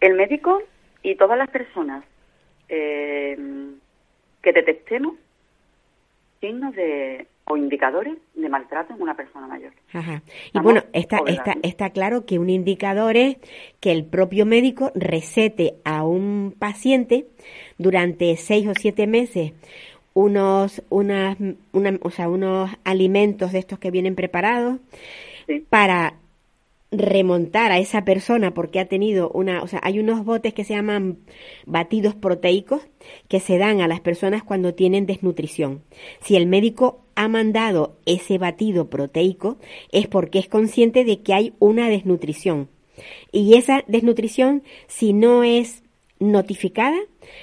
[0.00, 0.62] El médico
[1.02, 2.04] y todas las personas
[2.68, 3.36] eh,
[4.42, 5.14] que detectemos
[6.40, 9.72] signos de o indicadores de maltrato en una persona mayor.
[9.92, 10.22] Ajá.
[10.52, 13.36] Y bueno, está, está, está claro que un indicador es
[13.80, 17.26] que el propio médico recete a un paciente
[17.76, 19.52] durante seis o siete meses
[20.14, 21.36] unos, unas,
[21.72, 24.78] una- o sea, unos alimentos de estos que vienen preparados
[25.46, 25.62] Sí.
[25.68, 26.14] para
[26.90, 30.74] remontar a esa persona porque ha tenido una, o sea, hay unos botes que se
[30.74, 31.18] llaman
[31.66, 32.82] batidos proteicos
[33.28, 35.82] que se dan a las personas cuando tienen desnutrición.
[36.20, 39.58] Si el médico ha mandado ese batido proteico
[39.92, 42.68] es porque es consciente de que hay una desnutrición.
[43.32, 45.82] Y esa desnutrición, si no es
[46.20, 46.96] notificada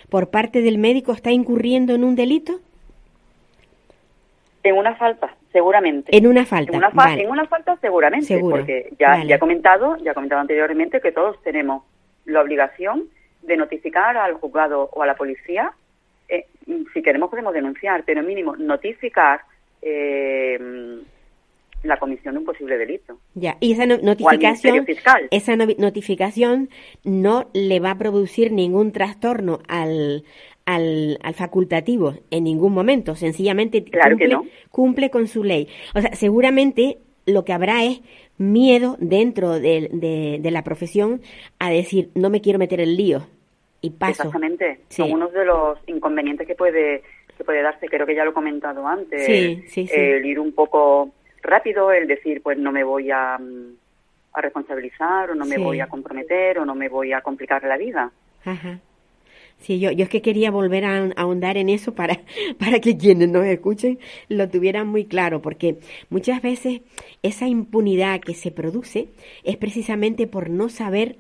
[0.10, 2.60] por parte del médico, está incurriendo en un delito,
[4.64, 6.16] En una falta, seguramente.
[6.16, 6.72] en una falta.
[6.72, 7.24] En una, fa- Vale.
[7.24, 8.58] en una falta seguramente, Seguro.
[8.58, 9.28] porque ya, Vale.
[9.28, 11.84] ya he comentado, ya he comentado anteriormente que todos tenemos
[12.26, 13.06] la obligación
[13.42, 15.72] de notificar al juzgado o a la policía.
[16.30, 16.46] eh,
[16.94, 19.42] si queremos podemos denunciar, pero mínimo notificar
[19.82, 21.02] eh,
[21.84, 23.18] la comisión de un posible delito.
[23.36, 25.28] Ya, y esa no- notificación, Fiscal.
[25.32, 26.70] esa no- notificación
[27.04, 30.24] no le va a producir ningún trastorno al,
[30.66, 34.46] al, al facultativo en ningún momento, sencillamente Claro cumple, no.
[34.70, 35.68] cumple con su ley.
[35.96, 38.02] O sea, seguramente lo que habrá es
[38.38, 41.22] miedo dentro de, de- de la profesión
[41.60, 43.28] a decir, no me quiero meter en lío
[43.82, 44.12] y paso.
[44.24, 44.80] Exactamente.
[44.90, 45.02] Sí.
[45.02, 47.02] Son unos de los inconvenientes que puede
[47.38, 47.88] que puede darse.
[47.88, 49.26] Creo que ya lo he comentado antes.
[49.26, 49.94] Sí, sí, sí.
[49.96, 51.10] El ir un poco
[51.42, 53.76] rápido, el decir, pues no me voy a, mm,
[54.34, 55.62] a responsabilizar o no me Sí.
[55.62, 58.12] voy a comprometer o no me voy a complicar la vida.
[58.46, 58.80] Ajá.
[59.60, 62.18] Sí, yo, yo es que quería volver a ahondar en eso para,
[62.60, 65.78] para que quienes nos escuchen lo tuvieran muy claro, porque
[66.10, 66.82] muchas veces
[67.22, 69.10] esa impunidad que se produce
[69.44, 71.18] es precisamente por no saber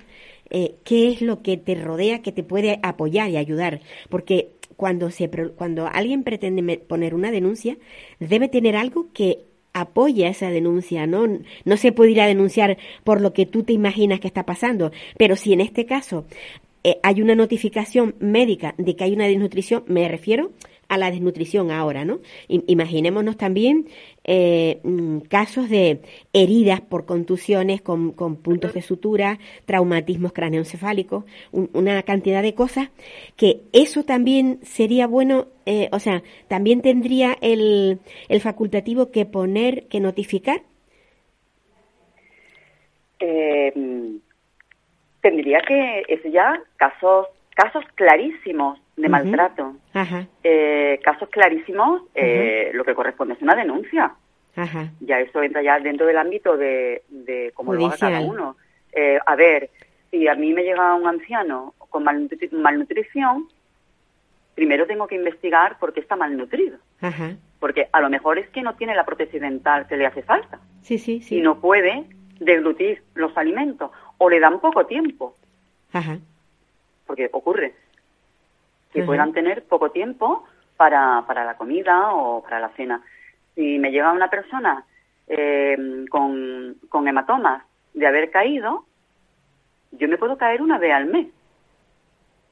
[0.50, 5.12] eh, qué es lo que te rodea que te puede apoyar y ayudar, porque cuando
[5.12, 7.78] se cuando alguien pretende poner una denuncia
[8.20, 9.38] debe tener algo que
[9.74, 11.28] apoya esa denuncia, ¿no?
[11.66, 14.92] No se puede ir a denunciar por lo que tú te imaginas que está pasando,
[15.18, 16.26] pero si en este caso
[16.84, 20.52] eh, hay una notificación médica de que hay una desnutrición, me refiero
[20.92, 22.20] a la desnutrición ahora, ¿no?
[22.50, 23.88] Imaginémonos también
[24.26, 26.02] eh, mm, casos de
[26.34, 31.24] heridas por contusiones con, con puntos de sutura, traumatismos craneoencefálicos,
[31.54, 32.90] un- una cantidad de cosas
[33.38, 39.88] que eso también sería bueno, eh, o sea, también tendría el, el facultativo que poner,
[39.88, 40.62] que notificar.
[43.22, 44.18] Eh, mm,
[45.22, 49.76] tendría que, es ya casos, casos clarísimos de maltrato.
[49.94, 54.14] Ajá, Eh, casos clarísimos, eh, lo que corresponde es una denuncia.
[54.56, 58.34] ajá, ya eso entra ya dentro del ámbito de, de cómo lo haga cada Judicial.
[58.40, 58.58] uno.
[58.94, 59.70] Eh, a ver,
[60.10, 63.48] si a mí me llega un anciano con malnutri- malnutrición,
[64.56, 66.78] primero tengo que investigar por qué está malnutrido.
[67.02, 67.36] ajá.
[67.60, 70.60] Porque a lo mejor es que no tiene la prótesis dental que le hace falta
[70.82, 71.38] Sí, sí, sí.
[71.38, 72.06] y no puede
[72.40, 75.36] deglutir los alimentos o le dan poco tiempo,
[75.94, 76.18] Ajá,
[77.06, 77.76] porque ocurre
[78.92, 80.46] que puedan tener poco tiempo
[80.78, 83.02] para, para la comida o para la cena.
[83.56, 84.86] Si me llega una persona
[85.28, 88.86] eh, con, con hematomas de haber caído,
[89.92, 91.28] yo me puedo caer una vez al mes,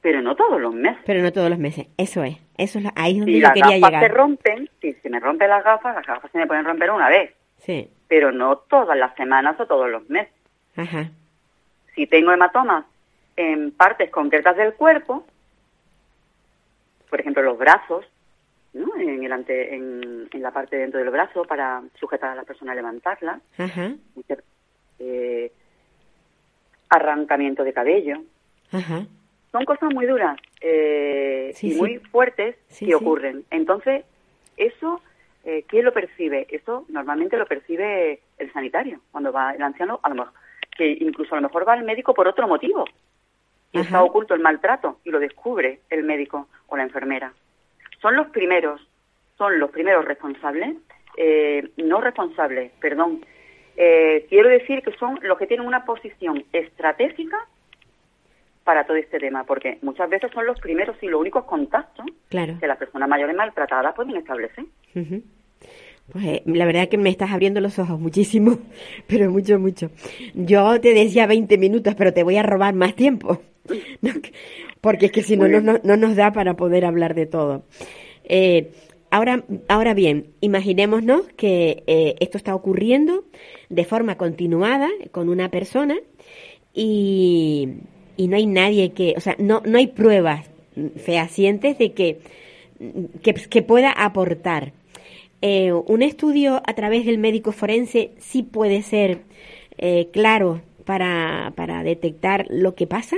[0.00, 1.02] pero no todos los meses.
[1.06, 1.86] pero no todos los meses.
[1.98, 4.02] Eso es, eso es lo- ahí es donde Si yo las quería gafas llegar.
[4.02, 7.08] se rompen, si se me rompen las gafas, las gafas se me pueden romper una
[7.08, 7.90] vez, Sí.
[8.08, 10.32] pero no todas las semanas o todos los meses.
[10.76, 11.10] Ajá.
[11.94, 12.84] Si tengo hematomas
[13.36, 15.24] en partes concretas del cuerpo,
[17.10, 18.06] por ejemplo los brazos,
[18.72, 18.94] ¿no?
[18.96, 22.72] en, el ante- en, en la parte dentro del brazo para sujetar a la persona
[22.72, 23.40] a levantarla,
[24.98, 25.52] eh,
[26.88, 28.22] arrancamiento de cabello,
[29.52, 31.78] son cosas muy duras eh, Sí, y sí.
[31.78, 33.44] muy fuertes Sí, que ocurren.
[33.50, 34.04] Entonces,
[34.56, 35.00] eso,
[35.44, 36.46] eh, ¿quién lo percibe?
[36.50, 40.32] Eso normalmente lo percibe el sanitario, cuando va el anciano, a lo mejor,
[40.76, 42.84] que incluso a lo mejor va al médico por otro motivo.
[43.72, 43.86] Y Ajá.
[43.86, 47.32] está oculto el maltrato y lo descubre el médico o la enfermera.
[48.02, 48.80] Son los primeros,
[49.38, 50.76] son los primeros responsables,
[51.16, 53.24] eh, no responsables, perdón.
[53.76, 57.38] Eh, quiero decir que son los que tienen una posición estratégica
[58.64, 62.56] para todo este tema, porque muchas veces son los primeros y los únicos contactos Claro.
[62.60, 64.64] que las personas mayores maltratadas pueden establecer.
[64.94, 65.22] Ujú.
[66.12, 68.58] Pues eh, la verdad que me estás abriendo los ojos muchísimo,
[69.08, 69.90] pero mucho, mucho.
[70.34, 73.40] Yo te decía 20 minutos, pero te voy a robar más tiempo.
[74.80, 77.64] Porque es que si no, no, no, no nos da para poder hablar de todo.
[78.24, 78.70] Eh,
[79.10, 83.24] ahora, ahora bien, imaginémonos que eh, esto está ocurriendo
[83.68, 85.98] de forma continuada con una persona
[86.72, 87.68] y,
[88.16, 90.48] y no hay nadie que, o sea, no, no hay pruebas
[90.96, 92.20] fehacientes de que,
[93.22, 94.72] que, que pueda aportar.
[95.42, 99.22] Eh, un estudio a través del médico forense sí puede ser
[100.12, 103.16] claro para, para detectar lo que pasa.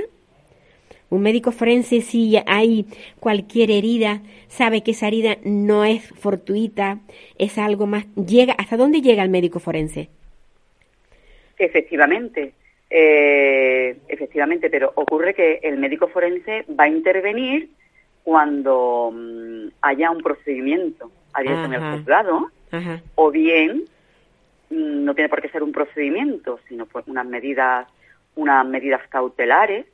[1.13, 2.87] Un médico forense, si hay
[3.19, 7.01] cualquier herida, sabe que esa herida no es fortuita,
[7.37, 8.07] es algo más.
[8.15, 10.09] Llega, ¿Hasta dónde llega el médico forense?
[11.59, 12.53] Efectivamente,
[12.89, 17.69] eh, efectivamente, pero ocurre que el médico forense va a intervenir
[18.23, 23.03] cuando mm, haya un procedimiento abierto en el juzgado, Ajá.
[23.13, 23.83] o bien
[24.71, 27.87] mm, no tiene por qué ser un procedimiento, sino pues unas medidas,
[28.35, 29.85] unas medidas cautelares,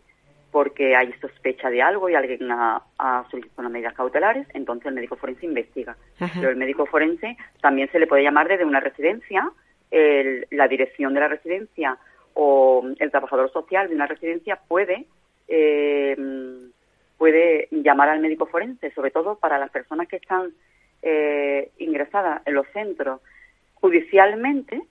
[0.52, 4.96] porque hay sospecha de algo y alguien ha, ha solicitado unas medidas cautelares, entonces el
[4.96, 5.96] médico forense investiga.
[6.20, 6.34] Ajá.
[6.40, 9.50] Pero el médico forense también se le puede llamar desde una residencia,
[9.92, 11.98] el- la dirección de la residencia
[12.34, 15.06] o el trabajador social de una residencia puede
[15.48, 16.16] eh,
[17.18, 20.54] puede llamar al médico forense, sobre todo para las personas que están
[21.02, 23.20] eh, ingresadas en los centros
[23.82, 24.82] judicialmente,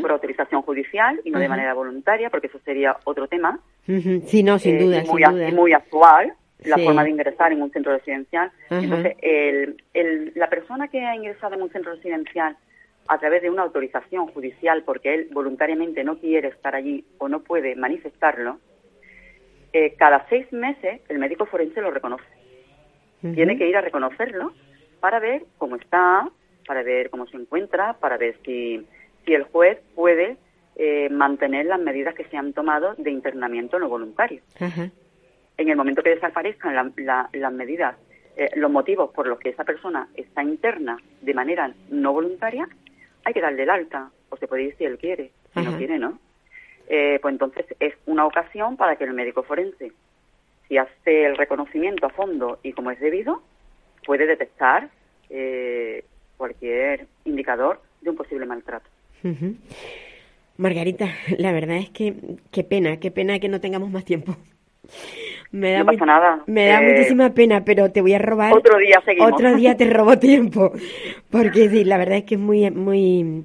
[0.00, 3.58] por autorización judicial y no de manera voluntaria, porque eso sería otro tema.
[3.88, 4.22] Ujú.
[4.26, 5.48] Sí, no, sin eh, duda, y muy, sin a- duda.
[5.48, 6.32] y muy actual,
[6.64, 6.84] la Sí.
[6.84, 8.50] forma de ingresar en un centro residencial.
[8.70, 12.56] Entonces, el, el- la persona que ha ingresado en un centro residencial
[13.08, 17.40] a través de una autorización judicial, porque él voluntariamente no quiere estar allí o no
[17.40, 18.58] puede manifestarlo,
[19.72, 22.24] eh, cada seis meses el médico forense lo reconoce.
[23.34, 24.52] Tiene que ir a reconocerlo
[25.00, 26.28] para ver cómo está,
[26.66, 28.84] para ver cómo se encuentra, para ver si,
[29.24, 30.36] si el juez puede
[30.76, 34.42] eh, mantener las medidas que se han tomado de internamiento no voluntario.
[35.56, 37.96] En el momento que desaparezcan la- la- las medidas,
[38.36, 42.68] eh, los motivos por los que esa persona está interna de manera no voluntaria,
[43.24, 45.98] hay que darle el alta, o se puede ir si él quiere, si no quiere,
[45.98, 46.18] ¿no?
[46.88, 49.92] Eh, pues entonces es una ocasión para que el médico forense,
[50.68, 53.42] si hace el reconocimiento a fondo y como es debido,
[54.04, 54.90] puede detectar
[55.30, 56.04] eh,
[56.36, 58.88] cualquier indicador de un posible maltrato.
[60.56, 62.14] Margarita, la verdad es que
[62.50, 64.36] qué pena, qué pena que no tengamos más tiempo.
[65.52, 66.42] Me da No pasa nada.
[66.46, 68.52] Me da Eh, muchísima pena, pero te voy a robar.
[68.52, 69.32] Otro día seguimos.
[69.32, 70.72] Otro día te robo tiempo,
[71.30, 73.44] porque sí, la verdad es que es muy, muy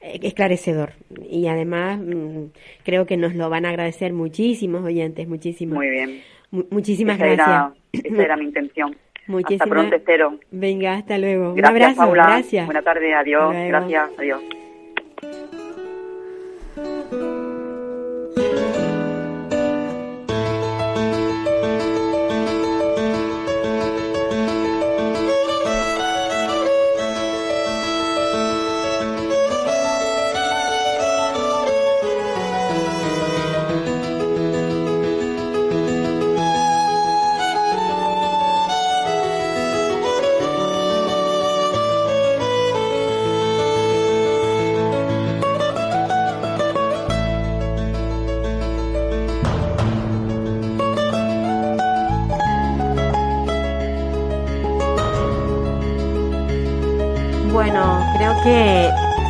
[0.00, 0.92] eh, esclarecedor
[1.30, 2.44] y además mm,
[2.84, 5.76] creo que nos lo van a agradecer muchísimos oyentes, muchísimos.
[5.76, 6.22] Muy bien.
[6.50, 7.48] Mu- muchísimas esa gracias.
[7.48, 8.96] Era, esa era mi intención.
[9.26, 10.38] Muchísimas- Hasta pronto, espero.
[10.50, 11.54] Venga, hasta luego.
[11.54, 12.26] Gracias, Un abrazo, Paula.
[12.26, 12.64] gracias.
[12.66, 13.54] Buena tarde, adiós.
[13.68, 14.40] Gracias, adiós.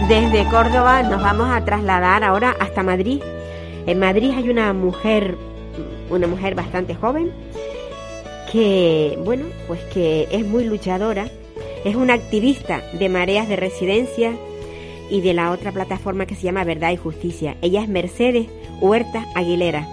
[0.09, 3.21] Desde Córdoba nos vamos a trasladar ahora hasta Madrid.
[3.87, 5.37] En Madrid hay una mujer,
[6.11, 7.33] una mujer bastante joven,
[8.53, 11.29] que, bueno, pues que es muy luchadora,
[11.85, 14.33] es una activista de mareas de residencia
[15.11, 17.57] y de la otra plataforma que se llama Verdad y Justicia.
[17.61, 18.47] Ella es Mercedes
[18.81, 19.89] Huerta Aguilera.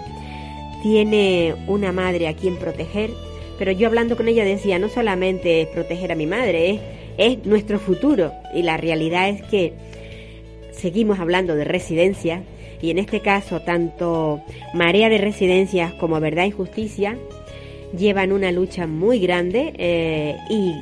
[0.84, 3.10] Tiene una madre a quien proteger,
[3.58, 6.80] pero yo hablando con ella decía, no solamente es proteger a mi madre, es,
[7.18, 8.32] es nuestro futuro.
[8.54, 9.72] Y la realidad es que
[10.76, 12.42] seguimos hablando de residencias
[12.80, 14.42] y en este caso tanto
[14.74, 17.16] Marea de Residencias como Verdad y Justicia
[17.96, 20.74] llevan una lucha muy grande eh, y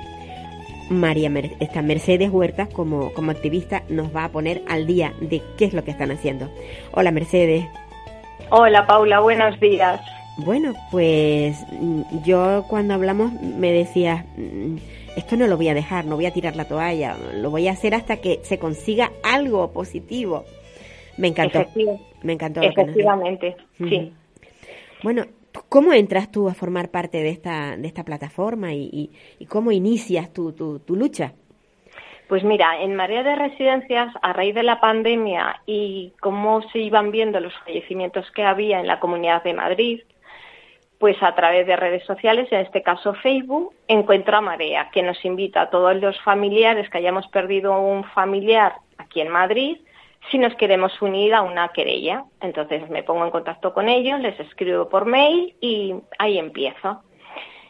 [0.90, 1.30] María
[1.61, 5.74] esta Mercedes Huertas como, como activista nos va a poner al día de qué es
[5.74, 6.51] lo que están haciendo.
[6.93, 7.64] Hola Mercedes.
[8.51, 10.01] Hola Paula, buenos días.
[10.38, 14.76] Bueno, pues mm, yo cuando hablamos me decías, mm,
[15.16, 17.72] esto no lo voy a dejar, no voy a tirar la toalla, lo voy a
[17.72, 20.44] hacer hasta que se consiga algo positivo.
[21.18, 21.66] Me encantó.
[22.22, 22.62] Me encantó.
[22.62, 24.12] Efectivamente, sí.
[25.02, 25.24] Bueno,
[25.68, 29.10] ¿Cómo entras tú a formar parte de esta, de esta plataforma y,
[29.48, 31.32] cómo inicias tu, tu, lucha?
[32.28, 37.10] Pues mira, en Marea de Residencias, a raíz de la pandemia y cómo se iban
[37.10, 40.00] viendo los fallecimientos que había en la Comunidad de Madrid,
[41.03, 45.24] pues a través de redes sociales, en este caso Facebook, encuentro a Marea, que nos
[45.24, 49.78] invita a todos los familiares que hayamos perdido un familiar aquí en Madrid
[50.30, 52.22] si nos queremos unir a una querella.
[52.40, 57.03] Entonces me pongo en contacto con ellos, les escribo por mail y ahí empiezo.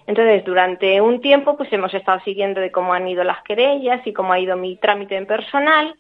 [0.06, 4.12] Entonces, durante un tiempo, pues hemos estado siguiendo de cómo han ido las querellas y
[4.12, 5.94] cómo ha ido mi trámite en personal.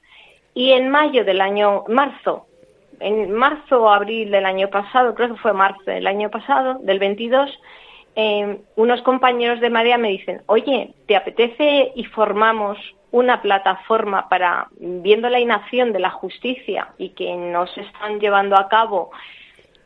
[0.52, 2.44] Y en mayo del año, marzo,
[3.02, 6.98] en marzo o abril del año pasado, creo que fue marzo del año pasado, del
[6.98, 7.50] 22,
[8.14, 12.78] eh, unos compañeros de Marea me dicen, oye, ¿te apetece y formamos
[13.10, 18.56] una plataforma para, viendo la inacción de la justicia y que no se están llevando
[18.56, 19.10] a cabo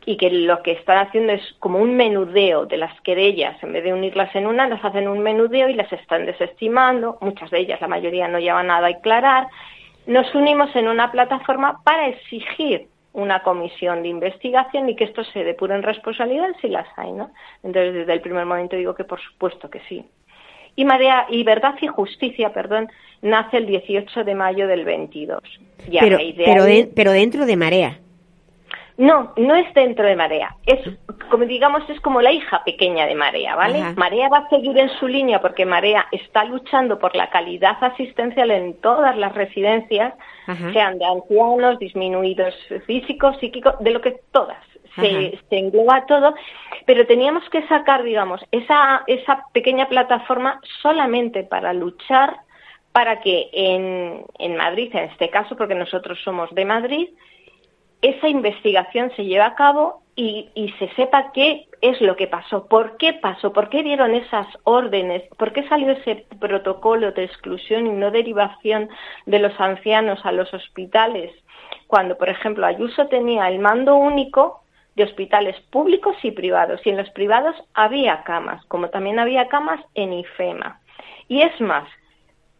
[0.05, 3.83] y que lo que están haciendo es como un menudeo de las querellas, en vez
[3.83, 7.81] de unirlas en una, las hacen un menudeo y las están desestimando, muchas de ellas,
[7.81, 9.47] la mayoría no llevan nada a aclarar,
[10.05, 12.87] nos unimos en una plataforma para exigir
[13.17, 17.31] una comisión de investigación y que esto se depure en responsabilidad si las hay, ¿no?
[17.63, 20.05] Entonces, desde el primer momento digo que por supuesto que sí.
[20.75, 22.89] Y, Marea, y Verdad y Justicia, perdón,
[23.23, 25.41] nace el 18 de mayo del 22.
[25.99, 26.65] pero, pero,
[26.95, 27.99] pero dentro de Marea.
[28.97, 30.55] No, no es dentro de Marea.
[30.65, 30.79] Es,
[31.29, 33.93] como digamos, es como la hija pequeña de Marea, ¿vale?
[33.95, 38.49] Marea va a seguir en su línea porque Marea está luchando por la calidad asistencial
[38.49, 40.15] en todas las residencias,
[40.73, 42.55] sean de ancianos, disminuidos
[42.87, 44.63] físicos, psíquicos, de lo que todas.
[44.95, 46.33] Se, se, engloba todo,
[46.87, 52.37] pero teníamos que sacar, digamos, esa, esa pequeña plataforma solamente para luchar
[52.93, 57.09] para que en, en Madrid, en este caso, porque nosotros somos de Madrid,
[58.01, 62.67] esa investigación se lleve a cabo y, y, se sepa qué es lo que pasó,
[62.67, 67.85] por qué pasó, por qué dieron esas órdenes, por qué salió ese protocolo de exclusión
[67.85, 68.89] y no derivación
[69.27, 71.31] de los ancianos a los hospitales,
[71.85, 74.61] cuando, por ejemplo, Ayuso tenía el mando único
[74.95, 79.79] de hospitales públicos y privados, y en los privados había camas, como también había camas
[79.93, 80.81] en IFEMA.
[81.27, 81.87] Y es más,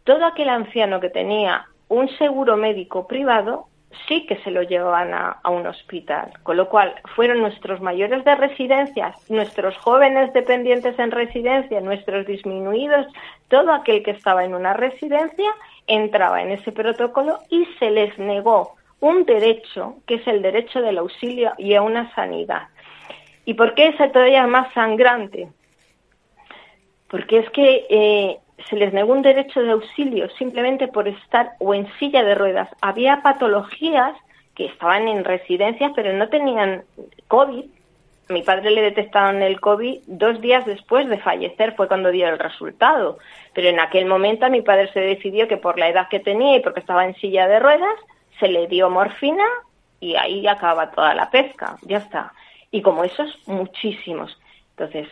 [0.04, 3.66] todo aquel anciano que tenía un seguro médico privado
[4.06, 8.34] sí que se lo llevaban a, un hospital, con lo cual fueron nuestros mayores de
[8.34, 13.06] residencias, nuestros jóvenes dependientes en residencia, nuestros disminuidos,
[13.48, 15.50] todo aquel que estaba en una residencia
[15.86, 20.98] entraba en ese protocolo y se les negó un derecho, que es el derecho del
[20.98, 22.68] auxilio y a una sanidad.
[23.44, 25.48] ¿Y por qué es todavía más sangrante?
[27.08, 31.74] Porque es que eh, se les negó un derecho de auxilio simplemente por estar o
[31.74, 32.68] en silla de ruedas.
[32.80, 34.16] Había patologías
[34.54, 36.84] que estaban en residencias pero no tenían
[37.28, 37.64] COVID.
[38.28, 42.28] A mi padre le detectaron el COVID dos días después de fallecer, fue cuando dio
[42.28, 43.18] el resultado.
[43.54, 46.56] Pero en aquel momento a mi padre se decidió que por la edad que tenía
[46.56, 47.94] y porque estaba en silla de ruedas,
[48.38, 49.44] se le dio morfina
[50.00, 52.32] y ahí acaba toda la pesca, ya está.
[52.70, 54.38] Y como esos, muchísimos.
[54.70, 55.08] Entonces,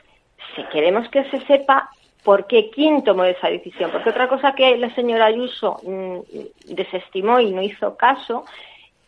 [0.55, 1.88] si queremos que se sepa
[2.27, 2.70] ¿Por qué?
[2.70, 3.93] ¿Quién tomó esa decisión?
[3.93, 8.45] Porque otra cosa que la señora Ayuso mm, desestimó y no hizo caso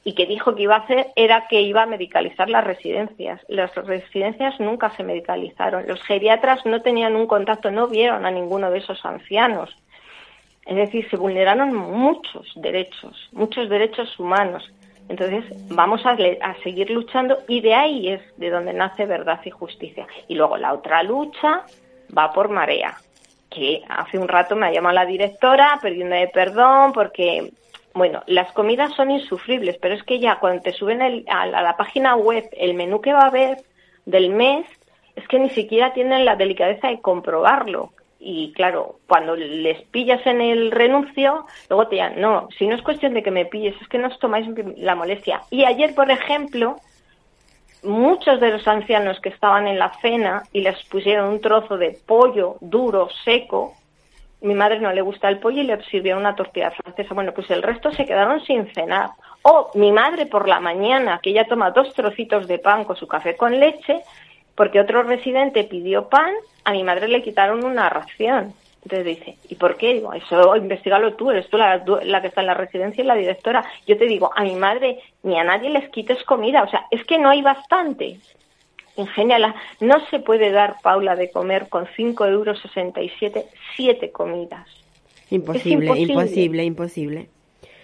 [0.05, 3.41] y que dijo que iba a hacer era que iba a medicalizar las residencias.
[3.49, 5.89] Las residencias nunca se medicalizaron.
[5.89, 9.77] Los geriatras no tenían un contacto, no vieron a ninguno de esos ancianos.
[10.65, 14.73] Es decir, se vulneraron muchos derechos, muchos derechos humanos.
[15.09, 19.51] Entonces, vamos a, a, seguir luchando y de ahí es de donde nace verdad y
[19.51, 20.07] justicia.
[20.29, 21.65] Y luego la otra lucha
[22.17, 22.97] va por marea
[23.51, 27.53] que hace un rato me ha llamado la directora pidiéndome perdón porque,
[27.95, 32.17] bueno, las comidas son insufribles, pero es que ya cuando te suben a, la, página
[32.17, 33.59] web el menú que va a haber
[34.07, 34.67] del mes,
[35.17, 37.93] es que ni siquiera tienen la delicadeza de comprobarlo.
[38.21, 42.83] y claro, cuando les pillas en el renuncio, luego te digan, no, si no es
[42.83, 45.43] cuestión de que me pilles, es que no os tomáis la molestia.
[45.51, 46.77] Y ayer, por ejemplo,
[47.83, 51.99] muchos de los ancianos que estaban en la cena y les pusieron un trozo de
[52.07, 53.75] pollo duro, seco,
[54.41, 57.15] mi madre no le gusta el pollo y le sirvieron una tortilla francesa.
[57.15, 59.11] Bueno, pues el resto se quedaron sin cenar.
[59.43, 63.09] O mi madre por la mañana, que ella toma dos trocitos de pan con su
[63.09, 64.03] café con leche,
[64.55, 66.33] porque otro residente pidió pan,
[66.65, 68.55] a mi madre le quitaron una ración.
[68.91, 69.93] Entonces dice, ¿y por qué?
[69.93, 73.17] Digo, eso investigalo tú, eres tú la, la, que está en la residencia y la
[73.17, 73.63] directora.
[73.87, 77.05] Yo te digo, a mi madre ni a nadie les quites comida, o sea, es
[77.05, 78.19] que no hay bastante.
[78.97, 83.45] Ingeniala, no se puede dar, Paula, de comer con 5 euros 67
[83.77, 84.67] siete comidas.
[85.29, 87.29] Imposible, imposible, imposible.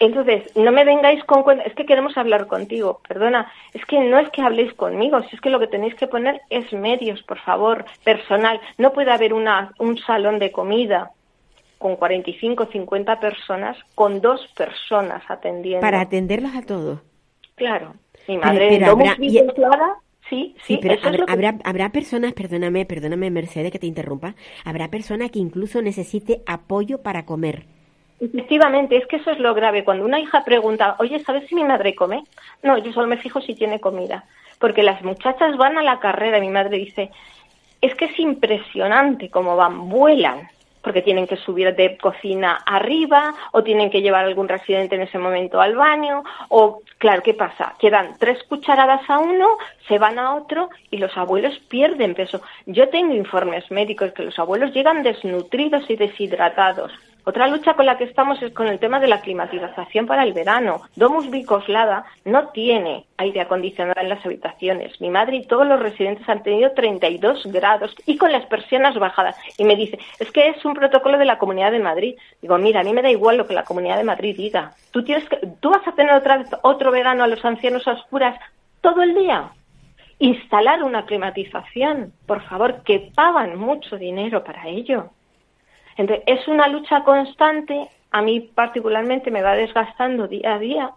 [0.05, 4.29] Entonces, no me vengáis con es que queremos hablar contigo, perdona, es que no es
[4.31, 7.85] que habléis conmigo, si es que lo que tenéis que poner es medios, por favor,
[8.05, 8.61] personal.
[8.77, 11.11] No puede haber una, un salón de comida
[11.79, 15.81] con 45, 50 personas, con dos personas atendiendo.
[15.81, 17.01] Para atenderlos a todos.
[17.55, 17.95] Claro.
[18.29, 18.97] Mi madre pero,
[20.31, 20.95] Sí, sí, pero
[21.29, 24.35] habrá, habrá, personas, perdóname, perdóname Mercedes que te interrumpa,
[24.65, 27.67] habrá personas que incluso necesite apoyo para comer.
[28.25, 29.85] Efectivamente, es que eso es lo grave.
[29.85, 32.25] Cuando una hija pregunta, oye, ¿sabes si mi madre come?
[32.63, 34.25] No, yo solo me fijo si tiene comida.
[34.59, 37.11] Porque las muchachas van a la carrera, mi madre dice,
[37.81, 40.49] es que es impresionante cómo van, vuelan
[40.85, 45.19] porque tienen que subir de cocina arriba o tienen que llevar algún residente en ese
[45.19, 47.75] momento al baño o claro, ¿qué pasa?
[47.79, 49.57] Quedan tres cucharadas a uno,
[49.89, 52.43] se van a otro y los abuelos pierden peso.
[52.67, 56.93] Yo tengo informes médicos que los abuelos llegan desnutridos y deshidratados
[57.27, 60.35] otra lucha con la que estamos es con el tema de la climatización para el
[60.35, 60.83] verano.
[60.95, 65.01] Domus Bicoslada no tiene aire acondicionado en las habitaciones.
[65.01, 69.37] Mi madre y todos los residentes han tenido 32 grados y con las persianas bajadas.
[69.57, 72.15] Y me dice, es que es un protocolo de la Comunidad de Madrid.
[72.43, 74.73] Digo, mira, a mí me da igual lo que la Comunidad de Madrid diga.
[74.91, 77.93] Tú, tienes que, tú vas a tener otra vez otro verano a los ancianos a
[77.93, 78.39] oscuras
[78.83, 79.51] todo el día.
[80.19, 85.11] Instalar una climatización, por favor, que pagan mucho dinero para ello.
[85.97, 90.91] Entonces, es una lucha constante, a mí particularmente me va desgastando día a día,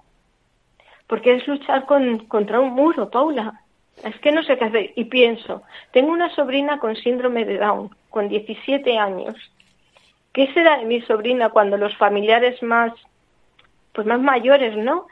[1.08, 3.62] porque es luchar con, contra un muro, Paula.
[4.04, 4.94] Es que no sé qué hacer.
[4.96, 9.36] Y pienso, tengo una sobrina con síndrome de Down, con 17 años.
[10.34, 12.94] ¿Qué será de mi sobrina cuando los familiares más,
[13.94, 15.08] pues más mayores, ¿no?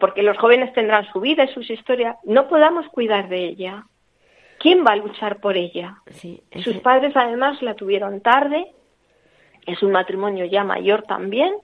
[0.00, 3.84] porque los jóvenes tendrán su vida y sus historias, no podamos cuidar de ella.
[4.58, 5.98] ¿Quién va a luchar por ella?
[6.62, 8.66] Sus padres además la tuvieron tarde,
[9.66, 11.54] es un matrimonio ya mayor también,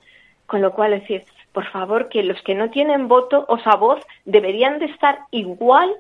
[0.47, 4.01] con lo cual decir, por favor, que los que no tienen voto o sea, voz
[4.25, 5.95] deberían de estar igual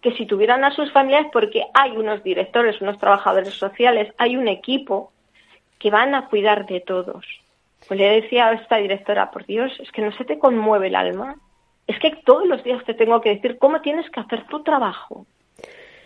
[0.00, 4.48] que si tuvieran a sus familiares, porque hay unos directores, unos trabajadores sociales, hay un
[4.48, 5.12] equipo
[5.78, 7.24] que van a cuidar de todos.
[7.88, 10.94] Pues le decía a esta directora, por Dios, es que no se te conmueve el
[10.94, 11.36] alma.
[11.86, 15.26] Es que todos los días te tengo que decir cómo tienes que hacer tu trabajo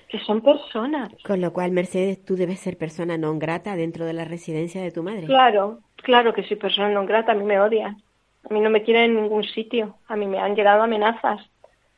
[0.09, 1.11] que son personas.
[1.25, 4.91] Con lo cual, Mercedes, tú debes ser persona non grata dentro de la residencia de
[4.91, 5.29] tu madre.
[5.29, 8.01] Claro, claro que soy persona non grata, a mí me odian.
[8.49, 9.97] A mí no me quieren en ningún sitio.
[10.09, 11.45] A mí me han llegado amenazas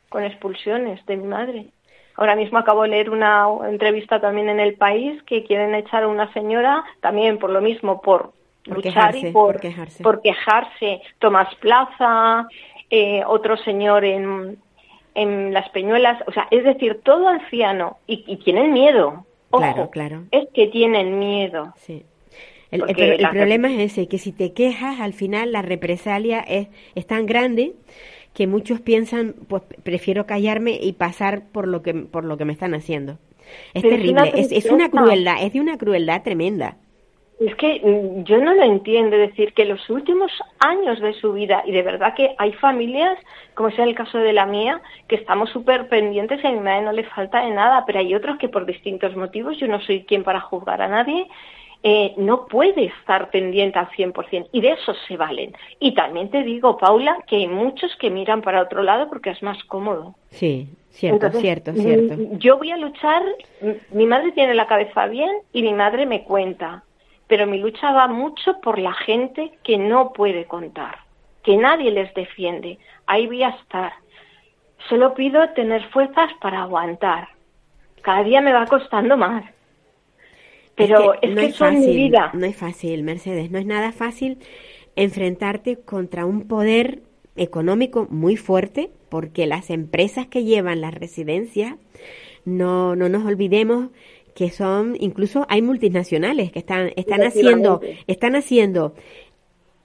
[0.08, 1.70] con expulsiones de mi madre.
[2.16, 6.08] Ahora mismo acabo de leer una entrevista también en El País que quieren echar a
[6.08, 8.32] una señora también por lo mismo, por,
[8.66, 10.02] luchar y por, quejarse.
[10.02, 11.00] por quejarse.
[11.18, 12.46] Tomás Plaza,
[12.90, 14.58] eh, otro señor en,
[15.14, 19.24] en las peñuelas, o sea, es decir, todo anciano y, tienen miedo.
[19.50, 20.24] claro, claro.
[20.30, 21.72] Es que tienen miedo.
[21.76, 22.04] Sí.
[22.70, 22.82] El,
[23.32, 27.74] problema es ese, que si te quejas, al final la represalia es, es tan grande
[28.32, 32.52] que muchos piensan, pues prefiero callarme y pasar por lo que, por lo que me
[32.52, 33.18] están haciendo.
[33.74, 36.76] Es terrible, es, es una crueldad, es de una crueldad tremenda.
[37.40, 41.32] Es que mm, yo no lo entiendo, es decir, que los últimos años de su
[41.32, 43.18] vida, y de verdad que hay familias,
[43.54, 46.82] como sea el caso de la mía, que estamos súper pendientes y a mi madre
[46.82, 50.04] no le falta de nada, pero hay otros que por distintos motivos, yo no soy
[50.04, 51.26] quien para juzgar a nadie,
[51.82, 55.54] eh, no puede estar pendiente al 100% y de eso se valen.
[55.78, 59.42] Y también te digo, Paula, que hay muchos que miran para otro lado porque es
[59.42, 60.14] más cómodo.
[60.28, 62.16] Sí, cierto, cierto, cierto.
[62.18, 63.22] Mm, yo voy a luchar,
[63.92, 66.84] mi madre tiene la cabeza bien y mi madre me cuenta
[67.30, 70.96] pero mi lucha va mucho por la gente que no puede contar,
[71.44, 72.80] que nadie les defiende.
[73.06, 73.92] Ahí voy a estar.
[74.88, 77.28] Solo pido tener fuerzas para aguantar.
[78.02, 79.44] Cada día me va costando más.
[80.74, 82.32] Pero es que, es, mi vida.
[82.34, 84.38] No es fácil, Mercedes, no es nada fácil
[84.96, 87.02] enfrentarte contra un poder
[87.36, 91.76] económico muy fuerte, porque las empresas que llevan las residencias,
[92.44, 93.90] no, no nos olvidemos
[94.34, 98.94] que son, incluso hay multinacionales que están, están haciendo, están haciendo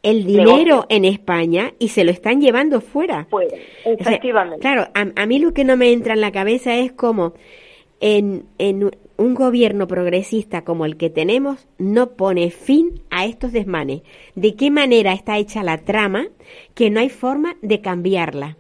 [0.04, 3.26] el dinero en España y se lo están llevando fuera.
[3.26, 4.60] Fuera, efectivamente.
[4.60, 7.34] claro, a, a, mí lo que no me entra en la cabeza es como
[8.00, 14.02] en, en un gobierno progresista como el que tenemos no pone fin a estos desmanes.
[14.36, 16.28] ¿De qué manera está hecha la trama
[16.74, 18.58] que no hay forma de cambiarla?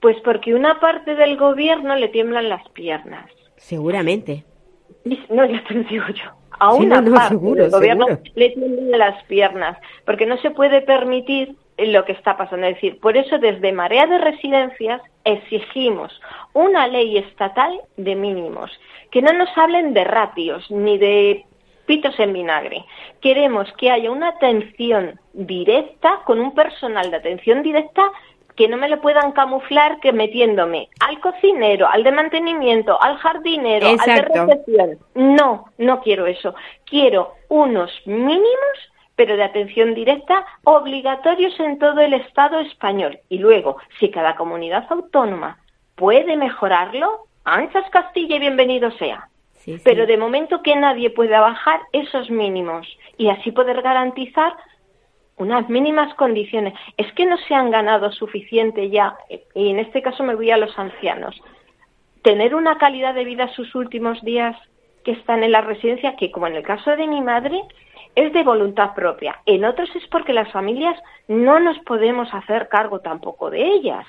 [0.00, 3.30] Pues porque una parte del gobierno le tiemblan las piernas.
[3.56, 4.44] Seguramente.
[5.04, 6.24] No, ya te lo digo yo.
[6.60, 12.04] A una parte del gobierno le tiemblan las piernas, porque no se puede permitir lo
[12.04, 12.66] que está pasando.
[12.66, 16.20] Es decir, por eso desde Marea de Residencias exigimos
[16.54, 18.70] una ley estatal de mínimos,
[19.12, 21.44] que no nos hablen de ratios ni de
[21.86, 22.84] pitos en vinagre.
[23.20, 28.10] Queremos que haya una atención directa con un personal de atención directa
[28.58, 33.86] que no me lo puedan camuflar que metiéndome al cocinero, al de mantenimiento, al jardinero,
[33.86, 34.98] al de recepción.
[35.14, 36.56] No, no quiero eso.
[36.84, 38.78] Quiero unos mínimos
[39.14, 43.18] pero de atención directa obligatorios en todo el Estado español.
[43.28, 45.58] Y luego, si cada comunidad autónoma
[45.96, 49.28] puede mejorarlo, anchas Castilla y bienvenido sea.
[49.82, 52.86] Pero de momento que nadie pueda bajar esos mínimos
[53.16, 54.54] y así poder garantizar
[55.38, 56.74] unas mínimas condiciones.
[56.96, 59.16] Es que no se han ganado suficiente ya,
[59.54, 61.40] y en este caso me voy a los ancianos,
[62.22, 64.56] tener una calidad de vida sus últimos días
[65.04, 67.62] que están en la residencia, que como en el caso de mi madre,
[68.14, 69.40] es de voluntad propia.
[69.46, 74.06] En otros es porque las familias no nos podemos hacer cargo tampoco de ellas.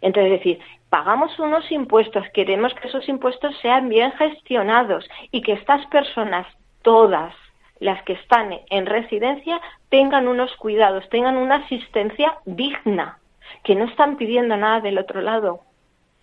[0.00, 0.58] Entonces, es decir,
[0.90, 6.46] pagamos unos impuestos, queremos que esos impuestos sean bien gestionados y que estas personas,
[6.82, 7.34] todas
[7.80, 13.18] las que están en residencia, tengan unos cuidados, tengan una asistencia digna,
[13.62, 15.60] que no están pidiendo nada del otro lado.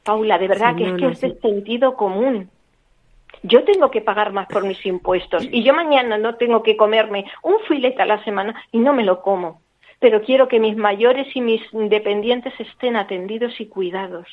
[0.03, 2.49] Paula, de verdad que es que es de sentido común
[3.43, 7.25] yo tengo que pagar más por mis impuestos y yo mañana no tengo que comerme
[7.43, 9.61] un filete a la semana y no me lo como.
[9.99, 14.27] Pero quiero que mis mayores y mis dependientes estén atendidos y cuidados.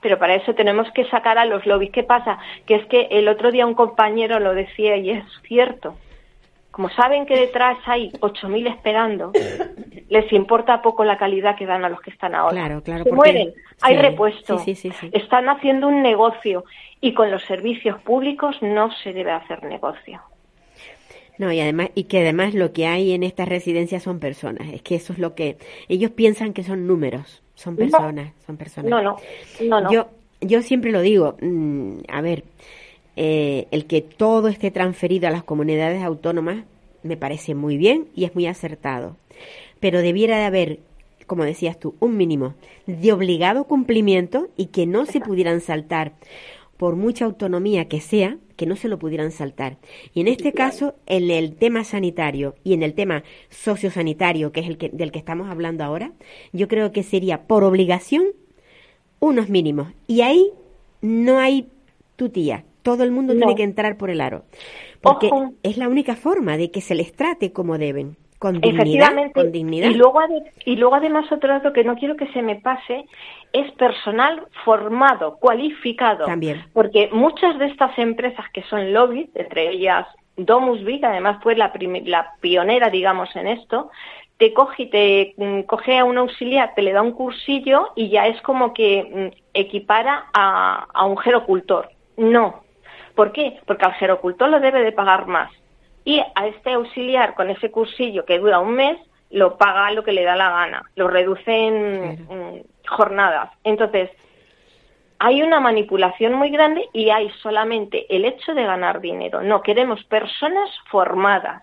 [0.00, 1.92] Pero para eso tenemos que sacar a los lobbies.
[1.92, 2.38] ¿Qué pasa?
[2.66, 5.96] Que es que el otro día un compañero lo decía y es cierto
[6.74, 9.30] como saben que detrás hay 8.000 esperando,
[10.08, 12.56] les importa poco la calidad que dan a los que están ahora.
[12.56, 13.04] Claro, claro.
[13.04, 14.60] Se mueren, hay repuesto,
[15.12, 16.64] están haciendo un negocio
[17.00, 20.20] y con los servicios públicos no se debe hacer negocio.
[21.38, 24.66] No, y además, y que además lo que hay en estas residencias son personas.
[24.72, 25.58] Es que eso es lo que
[25.88, 27.44] ellos piensan que son números.
[27.54, 28.90] Son personas, son personas.
[28.90, 29.16] No, no,
[29.60, 29.92] no, no.
[29.92, 30.08] Yo,
[30.40, 32.42] yo siempre lo digo, mm, a ver,
[33.16, 36.64] eh, el que todo esté transferido a las comunidades autónomas
[37.02, 39.16] me parece muy bien y es muy acertado.
[39.78, 40.80] Pero debiera de haber,
[41.26, 42.54] como decías tú, un mínimo
[42.86, 46.14] de obligado cumplimiento y que no se pudieran saltar
[46.76, 49.78] por mucha autonomía que sea, que no se lo pudieran saltar.
[50.12, 54.66] Y en este caso, en el tema sanitario y en el tema sociosanitario, que es
[54.66, 56.12] el que, del que estamos hablando ahora,
[56.52, 58.24] yo creo que sería por obligación
[59.20, 59.92] unos mínimos.
[60.06, 60.50] Y ahí
[61.00, 61.68] no hay
[62.16, 62.64] tutía.
[62.84, 64.44] Todo el mundo tiene que entrar por el aro.
[65.00, 65.30] Porque
[65.62, 68.16] es la única forma de que se les trate como deben.
[68.38, 69.88] Con dignidad, con dignidad.
[69.88, 70.20] Y luego,
[70.66, 73.06] y luego además otro dato que no quiero que se me pase
[73.54, 76.26] es personal formado, cualificado.
[76.26, 76.62] También.
[76.74, 80.06] Porque muchas de estas empresas que son lobbies, entre ellas
[80.36, 81.72] Domus que además fue la,
[82.04, 83.90] la pionera, digamos, en esto,
[84.36, 88.26] te coge, te mm, coge a un auxiliar, te le da un cursillo y ya
[88.26, 91.88] es como que mm, equipara a, a un gerocultor.
[92.16, 92.63] No,
[93.14, 93.60] ¿Por qué?
[93.66, 95.50] Porque al gerocultor lo debe de pagar más.
[96.04, 98.98] Y a este auxiliar con ese cursillo que dura un mes,
[99.30, 103.50] lo paga lo que le da la gana, lo reduce en, jornadas.
[103.64, 104.10] Entonces,
[105.18, 109.42] hay una manipulación muy grande y hay solamente el hecho de ganar dinero.
[109.42, 111.62] No, queremos personas formadas,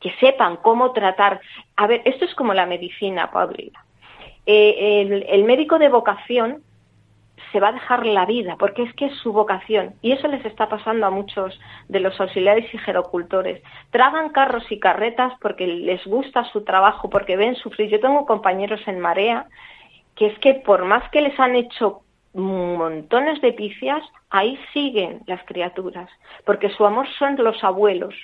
[0.00, 1.40] que sepan cómo tratar.
[1.76, 3.84] A ver, esto es como la medicina, Paulina.
[4.46, 6.62] Eh, el, el, médico de vocación
[7.52, 9.94] se va a dejar la vida, porque es que es su vocación.
[10.02, 11.58] Y eso les está pasando a muchos
[11.88, 13.62] de los auxiliares y gerocultores.
[13.90, 17.90] Tragan carros y carretas porque les gusta su trabajo, porque ven sufrir.
[17.90, 19.46] Yo tengo compañeros en Marea
[20.18, 22.00] que es que por más que les han hecho
[22.34, 26.10] montones de picias, ahí siguen las criaturas,
[26.44, 28.14] porque su amor son los abuelos,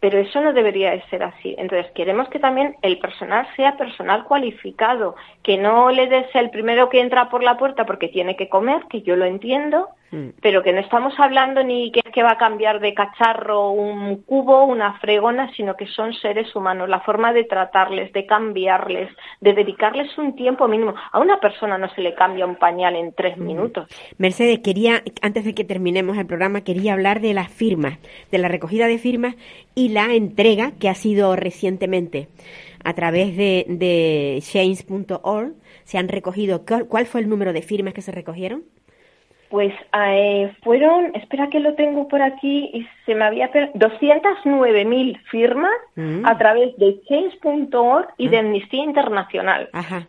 [0.00, 1.54] pero eso no debería de ser así.
[1.58, 6.88] Entonces, queremos que también el personal sea personal cualificado, que no le des el primero
[6.88, 9.88] que entra por la puerta porque tiene que comer, que yo lo entiendo.
[10.40, 14.22] Pero que no estamos hablando ni que es que va a cambiar de cacharro un
[14.22, 16.88] cubo, una fregona, sino que son seres humanos.
[16.88, 20.94] La forma de tratarles, de cambiarles, de dedicarles un tiempo mínimo.
[21.12, 23.88] A una persona no se le cambia un pañal en tres minutos.
[24.18, 27.98] Mercedes, quería, antes de que terminemos el programa, quería hablar de las firmas,
[28.30, 29.34] de la recogida de firmas
[29.74, 32.28] y la entrega que ha sido recientemente
[32.84, 35.52] a través de, de change.org.
[35.84, 38.62] Se han recogido, ¿cuál- ¿cuál fue el número de firmas que se recogieron?
[39.48, 45.20] Pues eh, fueron, espera que lo tengo por aquí y se me había per- 209.000
[45.30, 46.26] firmas Mm.
[46.26, 49.68] a través de change.org y de Amnistía Internacional.
[49.72, 50.08] Ajá.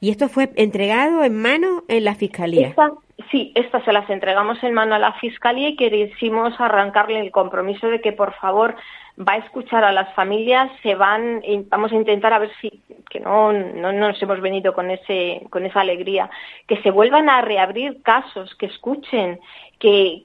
[0.00, 2.68] Y esto fue entregado en mano en la fiscalía.
[2.68, 2.92] Esta-
[3.30, 7.88] sí, estas se las entregamos en mano a la Fiscalía y quisimos arrancarle el compromiso
[7.88, 8.74] de que, por favor,
[9.18, 13.20] va a escuchar a las familias, se van, vamos a intentar a ver si, que
[13.20, 16.30] no, no nos hemos venido con, ese, con esa alegría,
[16.66, 19.38] que se vuelvan a reabrir casos, que escuchen,
[19.78, 20.24] que,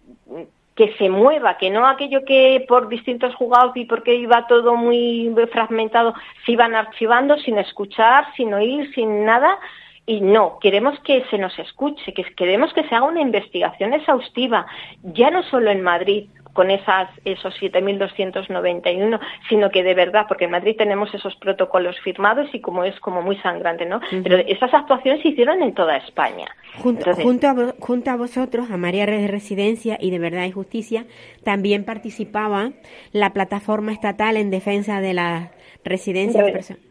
[0.76, 5.32] que se mueva, que no aquello que por distintos juzgados y porque iba todo muy
[5.52, 6.16] fragmentado,
[6.46, 9.60] se iban archivando sin escuchar, sin oír, sin nada,
[10.08, 14.66] y no, queremos que se nos escuche, que queremos que se haga una investigación exhaustiva,
[15.04, 16.26] ya no solo en Madrid
[16.60, 22.50] con esas, esos 7.291, sino que de verdad, porque en Madrid tenemos esos protocolos firmados
[22.54, 24.02] y como es como muy sangrante, ¿no?
[24.24, 26.48] Pero esas actuaciones se hicieron en toda España.
[26.84, 30.44] Junto, Entonces- junto, a, junto a vosotros, a María Red de Residencia y de Verdad
[30.44, 31.06] y Justicia,
[31.46, 32.72] también participaba
[33.14, 35.52] la plataforma estatal en defensa de la
[35.86, 36.89] residencia de De- personas.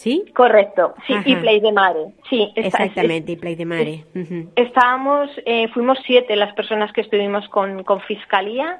[0.00, 0.24] ¿Sí?
[0.34, 1.36] Correcto, sí, y.
[1.36, 2.50] Play de Mare, sí.
[2.56, 4.04] Exactamente, y Play de Mare.
[4.56, 8.78] Estábamos, eh, fuimos siete las personas que estuvimos con, con Fiscalía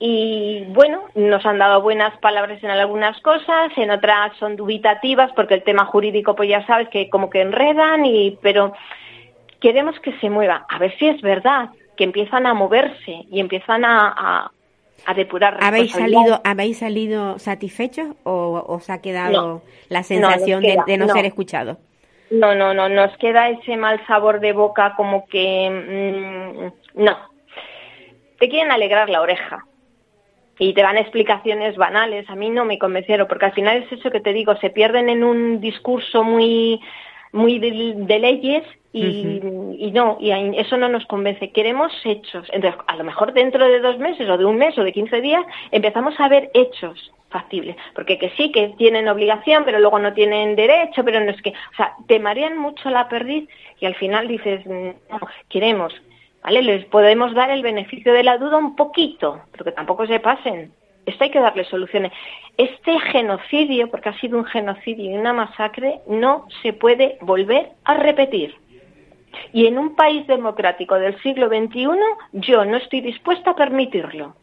[0.00, 5.54] y bueno, nos han dado buenas palabras en algunas cosas, en otras son dubitativas porque
[5.54, 8.72] el tema jurídico pues ya sabes que como que enredan y pero
[9.60, 13.84] queremos que se mueva, a ver si es verdad, que empiezan a moverse y empiezan
[13.84, 14.50] a, a,
[15.06, 19.62] a depurar ¿Habéis salido, ¿Habéis salido satisfechos o os ha quedado No.
[19.88, 21.12] la sensación de- queda, de, no, no.
[21.14, 21.78] ser escuchado?
[22.30, 27.16] No, no, no, nos queda ese mal sabor de boca como que mm, no.
[28.38, 29.64] Te quieren alegrar la oreja
[30.58, 32.28] y te dan explicaciones banales.
[32.30, 35.08] A mí no me convencieron porque al final es eso que te digo, se pierden
[35.08, 36.80] en un discurso muy
[37.32, 38.62] muy de, de leyes
[38.92, 39.40] y,
[39.78, 41.50] y no, y eso no nos convence.
[41.50, 42.46] Queremos hechos.
[42.52, 45.20] Entonces, a lo mejor dentro de dos meses o de un mes o de 15
[45.20, 47.76] días empezamos a ver hechos factibles.
[47.94, 51.50] Porque que sí, que tienen obligación, pero luego no tienen derecho, pero no es que,
[51.50, 53.48] o sea, te marean mucho la perdiz
[53.80, 54.94] y al final dices, no,
[55.48, 55.94] queremos.
[56.44, 56.62] ¿Vale?
[56.62, 60.72] Les podemos dar el beneficio de la duda un poquito, pero que tampoco se pasen.
[61.06, 62.12] Esto hay que darle soluciones.
[62.56, 67.94] Este genocidio, porque ha sido un genocidio y una masacre, no se puede volver a
[67.94, 68.54] repetir.
[69.52, 71.88] Y en un país democrático del siglo XXI,
[72.32, 74.36] yo no estoy dispuesta a permitirlo.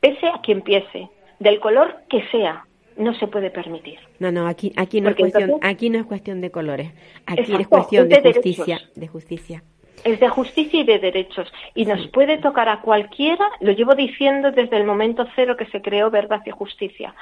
[0.00, 1.08] Pese a quien piese,
[1.38, 2.64] del color que sea,
[2.96, 3.98] no se puede permitir.
[4.18, 6.92] No, no, aquí, aquí, no, es cuestión, entonces- aquí no es cuestión de colores.
[7.26, 8.64] Aquí es cuestión es de de justicia.
[8.76, 8.94] derechos.
[8.94, 9.62] De justicia.
[10.04, 11.52] Es de justicia y de derechos.
[11.74, 15.82] Y nos puede tocar a cualquiera, lo llevo diciendo desde el momento cero que se
[15.82, 17.14] creó Verdad y Justicia.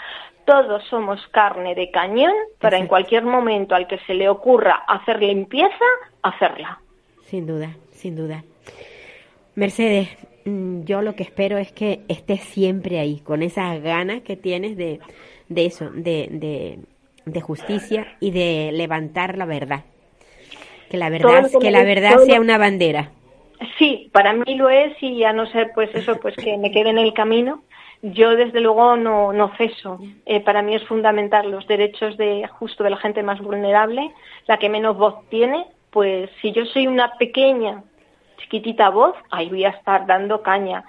[0.45, 5.23] Todos somos carne de cañón para en cualquier momento al que se le ocurra hacer
[5.23, 5.85] limpieza,
[6.23, 6.81] hacerla.
[7.27, 8.45] Sin duda, sin duda.
[9.55, 10.09] Mercedes,
[10.45, 14.77] mm, yo lo que espero es que estés siempre ahí, con esas ganas que tienes
[14.77, 15.01] de,
[15.49, 16.79] de eso, de, de,
[17.25, 19.85] de justicia y de levantar la verdad.
[20.89, 23.11] Que la verdad, que que la verdad todo sea una bandera.
[23.79, 26.91] Sí, para mí lo es y a no ser pues eso, pues que me quede
[26.91, 27.63] en el camino.
[28.03, 29.99] Yo desde luego no, no ceso.
[30.27, 34.13] Eh, para mí es fundamental los derechos de justo de la gente más vulnerable,
[34.47, 35.65] la que menos voz tiene.
[35.97, 37.83] Pues si yo soy una pequeña,
[38.37, 40.85] chiquitita voz, ahí voy a estar dando caña.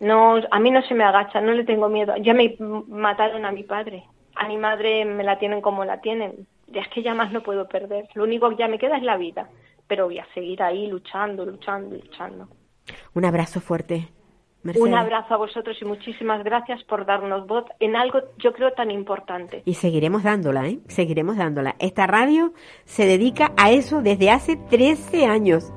[0.00, 2.16] No, a mí no se me agacha, no le tengo miedo.
[2.16, 2.56] Ya me
[2.88, 4.02] mataron a mi padre,
[4.34, 6.48] a mi madre me la tienen como la tienen.
[6.66, 8.08] Ya es que ya más no puedo perder.
[8.14, 9.48] Lo único que ya me queda es la vida,
[9.86, 12.48] pero voy a seguir ahí luchando, luchando, luchando.
[13.14, 14.08] Un abrazo fuerte.
[14.62, 14.88] Mercedes.
[14.88, 18.90] Un abrazo a vosotros y muchísimas gracias por darnos voz en algo yo creo tan
[18.90, 19.62] importante.
[19.64, 20.80] Y seguiremos dándola, ¿eh?
[20.88, 21.76] Seguiremos dándola.
[21.78, 22.52] Esta radio
[22.84, 25.72] se dedica a eso desde hace 13 años.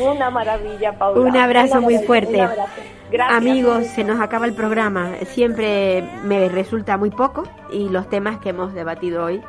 [0.00, 1.20] Una maravilla, Paula.
[1.20, 2.34] Un abrazo Una muy maravilla, fuerte.
[2.34, 2.82] un abrazo.
[3.10, 3.38] Gracias.
[3.38, 5.12] Amigos, se nos acaba el programa.
[5.26, 9.40] Siempre me resulta muy poco y los temas que hemos debatido hoy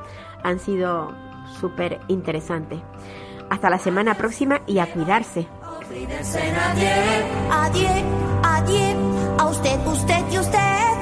[0.43, 1.11] han sido
[1.59, 2.79] súper interesantes.
[3.49, 5.47] Hasta la semana próxima y a cuidarse.
[7.49, 8.03] Adiós,
[8.43, 8.95] adiós,
[9.39, 10.97] a usted, usted y usted.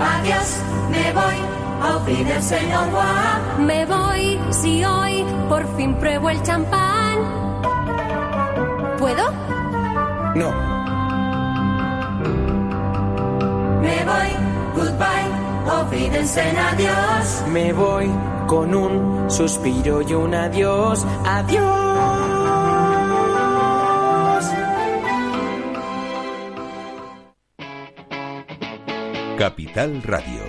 [0.00, 1.38] Adiós, me voy
[1.80, 1.98] a
[3.60, 7.18] Me voy si hoy por fin pruebo el champán.
[8.98, 9.30] ¿Puedo?
[10.34, 10.50] No.
[13.80, 14.30] Me voy,
[14.74, 15.37] goodbye,
[15.68, 17.44] olvídense en adiós.
[17.48, 18.10] Me voy
[18.46, 21.04] con un suspiro y un adiós.
[21.24, 22.08] Adiós.
[29.38, 30.47] Capital Radio.